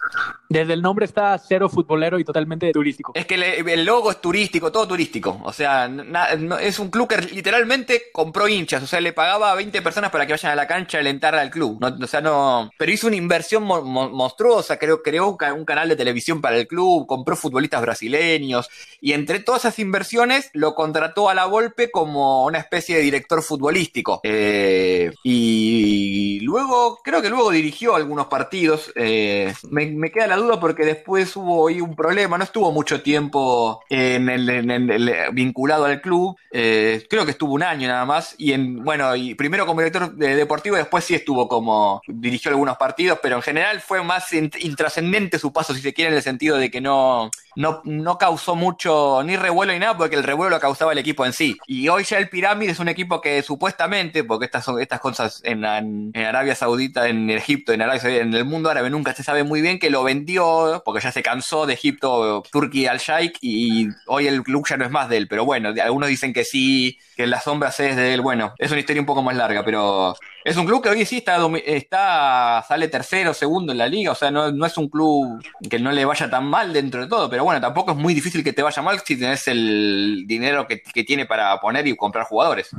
[0.48, 3.12] Desde el nombre está cero futbolero y totalmente turístico.
[3.14, 5.40] Es que le- el logo es turístico, todo turístico.
[5.44, 8.82] O sea, na- no- es un club que literalmente compró hinchas.
[8.82, 11.34] O sea, le pagaba a 20 personas para que vayan a la cancha a alentar
[11.34, 11.78] al club.
[11.80, 12.70] No- o sea, no.
[12.76, 14.76] Pero hizo una inversión mo- mo- monstruosa.
[14.78, 18.68] Creo, creó un canal de televisión para el club, compró futbolistas brasileños.
[19.00, 23.42] Y entre todas esas inversiones, lo contrató a la Volpe como una especie de director
[23.42, 24.20] futbolístico.
[24.22, 28.92] Eh, y luego, creo que luego dirigió algunos partidos.
[28.94, 32.38] Eh, me, queda la duda porque después hubo ahí un problema.
[32.38, 36.36] No estuvo mucho tiempo en el, vinculado al club.
[36.52, 38.34] Eh, creo que estuvo un año nada más.
[38.38, 42.76] Y en, bueno, y primero como director de- deportivo, después sí estuvo como, dirigió algunos
[42.76, 46.22] partidos, pero en general fue más int- intrascendente su paso, si se quiere, en el
[46.22, 50.50] sentido de que no, no, no causó mucho ni revuelo ni nada, porque el revuelo
[50.50, 51.56] lo causaba el equipo en sí.
[51.66, 55.40] Y hoy ya el Pirámide es un equipo que supuestamente, porque estas son estas cosas
[55.44, 59.14] en, en- en Arabia Saudita, en Egipto, en Arabia Saudita, en el mundo árabe nunca
[59.14, 62.98] se sabe muy bien que lo vendió, porque ya se cansó de Egipto, Turquía al
[62.98, 65.28] Sheikh, y hoy el club ya no es más de él.
[65.28, 68.20] Pero bueno, algunos dicen que sí, que las sombras es de él.
[68.20, 71.18] Bueno, es una historia un poco más larga, pero es un club que hoy sí
[71.18, 75.42] está, está sale tercero, segundo en la liga, o sea, no, no es un club
[75.68, 78.42] que no le vaya tan mal dentro de todo, pero bueno, tampoco es muy difícil
[78.42, 82.26] que te vaya mal si tenés el dinero que, que tiene para poner y comprar
[82.26, 82.70] jugadores.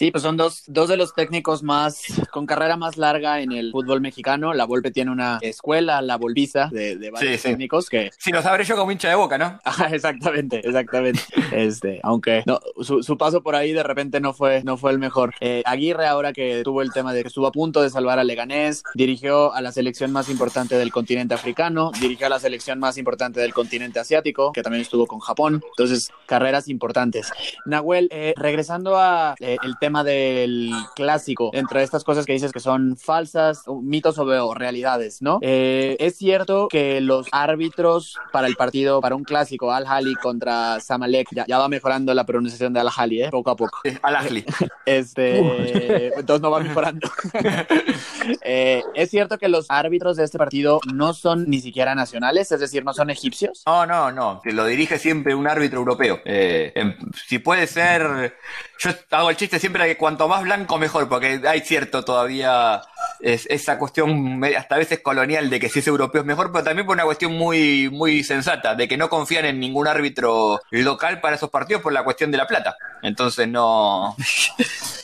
[0.00, 3.70] Sí, pues son dos, dos de los técnicos más, con carrera más larga en el
[3.70, 4.54] fútbol mexicano.
[4.54, 7.48] La Volpe tiene una escuela, la Volpiza, de, de varios Sí, sí.
[7.50, 8.10] técnicos que...
[8.16, 9.60] Si lo sabré yo como hincha de boca, ¿no?
[9.92, 11.20] Exactamente, exactamente.
[11.52, 14.98] Este, aunque no, su, su paso por ahí de repente no fue, no fue el
[14.98, 15.34] mejor.
[15.42, 18.24] Eh, Aguirre, ahora que tuvo el tema de que estuvo a punto de salvar a
[18.24, 22.96] Leganés, dirigió a la selección más importante del continente africano, dirigió a la selección más
[22.96, 25.62] importante del continente asiático, que también estuvo con Japón.
[25.76, 27.30] Entonces, carreras importantes.
[27.66, 32.60] Nahuel, eh, regresando a eh, el tema del clásico, entre estas cosas que dices que
[32.60, 35.38] son falsas, mitos o, realidades, ¿no?
[35.42, 40.80] Eh, es cierto que los árbitros para el partido, para un clásico, Al Hali contra
[40.80, 43.30] Samalek, ya, ya va mejorando la pronunciación de Al Hali, ¿eh?
[43.30, 43.80] Poco a poco.
[44.02, 44.44] Al Ahly.
[44.86, 47.08] Este, entonces no va mejorando.
[48.42, 52.60] Eh, es cierto que los árbitros de este partido no son ni siquiera nacionales, es
[52.60, 53.62] decir, no son egipcios.
[53.66, 54.40] No, no, no.
[54.42, 56.20] Que lo dirige siempre un árbitro europeo.
[56.24, 56.72] Eh,
[57.26, 58.34] si puede ser.
[58.80, 62.80] Yo hago el chiste siempre de que cuanto más blanco mejor, porque hay cierto todavía
[63.22, 66.64] es- esa cuestión hasta a veces colonial de que si es europeo es mejor, pero
[66.64, 71.20] también por una cuestión muy, muy sensata, de que no confían en ningún árbitro local
[71.20, 72.76] para esos partidos por la cuestión de la plata.
[73.02, 74.16] Entonces no.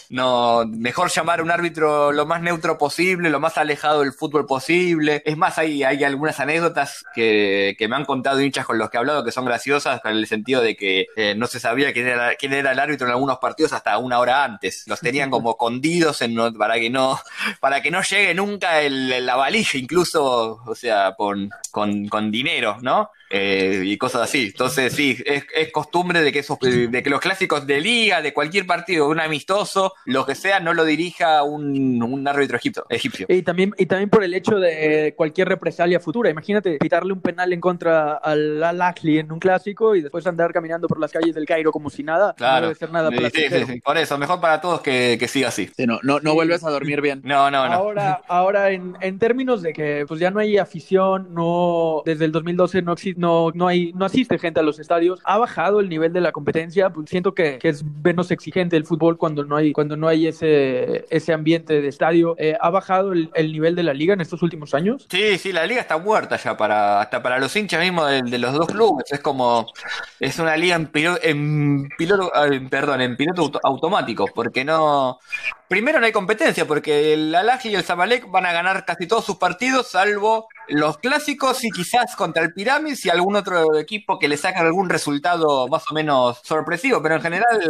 [0.08, 4.46] No, mejor llamar a un árbitro lo más neutro posible, lo más alejado del fútbol
[4.46, 5.20] posible.
[5.26, 8.98] Es más, hay, hay algunas anécdotas que, que me han contado hinchas con los que
[8.98, 12.06] he hablado que son graciosas, en el sentido de que eh, no se sabía quién
[12.06, 14.84] era, quién era el árbitro en algunos partidos hasta una hora antes.
[14.86, 17.18] Los tenían como escondidos en, para que no,
[17.58, 22.78] para que no llegue nunca el, la valija, incluso, o sea, con, con, con dinero,
[22.82, 23.10] ¿no?
[23.30, 24.46] Eh, y cosas así.
[24.46, 28.32] Entonces, sí, es, es costumbre de que esos, de que los clásicos de liga, de
[28.32, 33.26] cualquier partido, un amistoso, lo que sea, no lo dirija un, un árbitro egipto, egipcio.
[33.28, 36.30] Y también, y también por el hecho de cualquier represalia futura.
[36.30, 40.52] Imagínate pitarle un penal en contra al Al Ahly en un clásico y después andar
[40.52, 42.28] caminando por las calles del Cairo como si nada.
[42.28, 42.66] No Claro.
[42.68, 43.80] debe ser nada Sí, sí, sí, sí.
[43.80, 45.68] Por eso, mejor para todos que, que siga así.
[45.76, 47.20] Sí, no, no, no vuelves a dormir bien.
[47.24, 47.72] No, no, no.
[47.74, 52.32] Ahora, ahora en, en términos de que pues ya no hay afición, no desde el
[52.32, 55.88] 2012 no existe, no, no hay, no asiste gente a los estadios, ha bajado el
[55.88, 59.56] nivel de la competencia, pues siento que, que es menos exigente el fútbol cuando no
[59.56, 62.34] hay, cuando no hay ese, ese ambiente de estadio.
[62.38, 65.06] Eh, ha bajado el, el nivel de la liga en estos últimos años.
[65.10, 68.52] Sí, sí, la liga está muerta ya para hasta para los hinchas mismos de, los
[68.52, 69.10] dos clubes.
[69.10, 69.66] Es como
[70.20, 72.30] es una liga en piloto, en piloto,
[72.70, 75.18] perdón, en piloto auto- automático, porque no
[75.68, 79.06] primero no hay competencia, porque el Al Ahly y el Zamalek van a ganar casi
[79.06, 84.18] todos sus partidos, salvo los clásicos y quizás contra el Pirámides y algún otro equipo
[84.18, 87.60] que le saque algún resultado más o menos sorpresivo, pero en general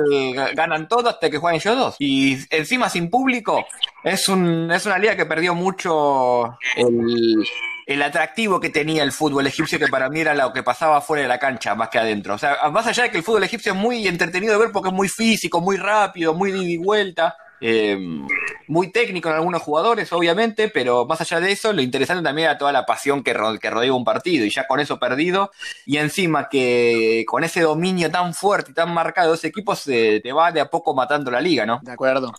[0.55, 1.97] ganan todos hasta que jueguen ellos dos.
[1.99, 3.65] Y encima sin público,
[4.05, 7.45] es un es una liga que perdió mucho el
[7.87, 11.23] el atractivo que tenía el fútbol egipcio, que para mí era lo que pasaba fuera
[11.23, 12.35] de la cancha, más que adentro.
[12.35, 14.89] O sea, más allá de que el fútbol egipcio es muy entretenido de ver porque
[14.89, 17.99] es muy físico, muy rápido, muy de vuelta, Eh,
[18.69, 22.59] muy técnico en algunos jugadores, obviamente, pero más allá de eso, lo interesante también era
[22.59, 25.51] toda la pasión que, que rodea un partido y ya con eso perdido
[25.85, 30.33] y encima que con ese dominio tan fuerte y tan marcado ese equipo se te
[30.33, 31.81] va de a poco matando la liga, ¿no?
[31.83, 32.33] De acuerdo.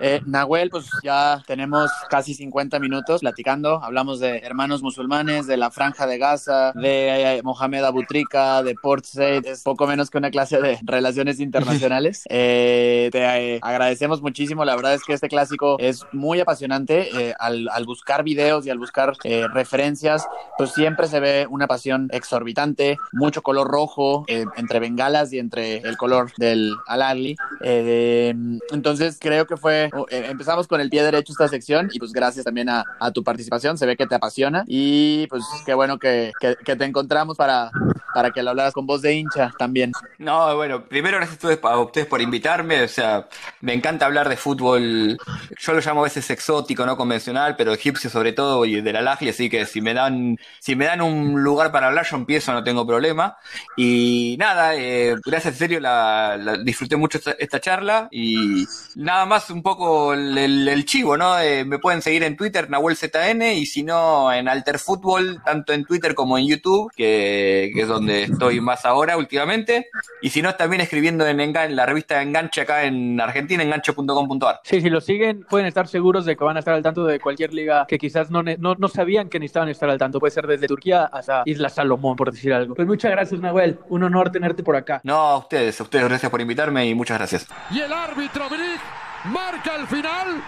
[0.00, 5.70] Eh, Nahuel, pues ya tenemos casi 50 minutos platicando, hablamos de hermanos musulmanes, de la
[5.70, 10.30] franja de Gaza, de eh, Mohamed Abutrika, de Port Said, es poco menos que una
[10.30, 12.24] clase de relaciones internacionales.
[12.34, 17.34] Eh, te eh, agradecemos muchísimo, la verdad es que este clásico es muy apasionante, eh,
[17.38, 20.26] al, al, buscar videos y al buscar eh, referencias,
[20.58, 25.78] pues siempre se ve una pasión exorbitante, mucho color rojo eh, entre bengalas y entre
[25.78, 27.36] el color del Al-Ali.
[27.60, 32.68] entonces creo que fue, empezamos con el pie derecho esta sección y pues gracias también
[32.68, 36.56] a, a tu participación, se ve que te apasiona y pues qué bueno que, que,
[36.64, 37.70] que te encontramos para,
[38.12, 39.92] para que lo hablaras con voz de hincha también.
[40.18, 43.28] No, bueno, primero gracias a ustedes por invitarme, o sea,
[43.60, 48.10] me encanta hablar de fútbol, yo lo llamo a veces exótico, no convencional, pero egipcio
[48.10, 51.42] sobre todo y de la Lajli, así que si me dan, si me dan un
[51.42, 53.36] lugar para hablar, yo empiezo, no tengo problema.
[53.76, 59.62] Y nada, eh, gracias en serio, la, disfruté mucho esta, charla y nada más un
[59.62, 61.38] poco el, chivo, ¿no?
[61.38, 65.84] Eh, me pueden seguir en Twitter, NahuelZN, y si no, en Alter Fútbol, tanto en
[65.84, 69.88] Twitter como en YouTube, que, que, es donde estoy más ahora últimamente.
[70.20, 74.41] Y si no, también escribiendo en, en la revista Enganche acá en Argentina, enganche.com.ar.
[74.62, 77.20] Sí, si lo siguen, pueden estar seguros de que van a estar al tanto de
[77.20, 80.18] cualquier liga que quizás no, no, no sabían que necesitaban estar al tanto.
[80.20, 82.74] Puede ser desde Turquía hasta Isla Salomón, por decir algo.
[82.74, 83.78] Pues muchas gracias, Nahuel.
[83.88, 85.00] Un honor tenerte por acá.
[85.04, 87.46] No, a ustedes, a ustedes, gracias por invitarme y muchas gracias.
[87.70, 88.80] Y el árbitro Brick
[89.24, 90.42] marca al final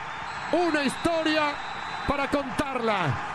[0.53, 1.53] una historia
[2.07, 3.34] para contarla.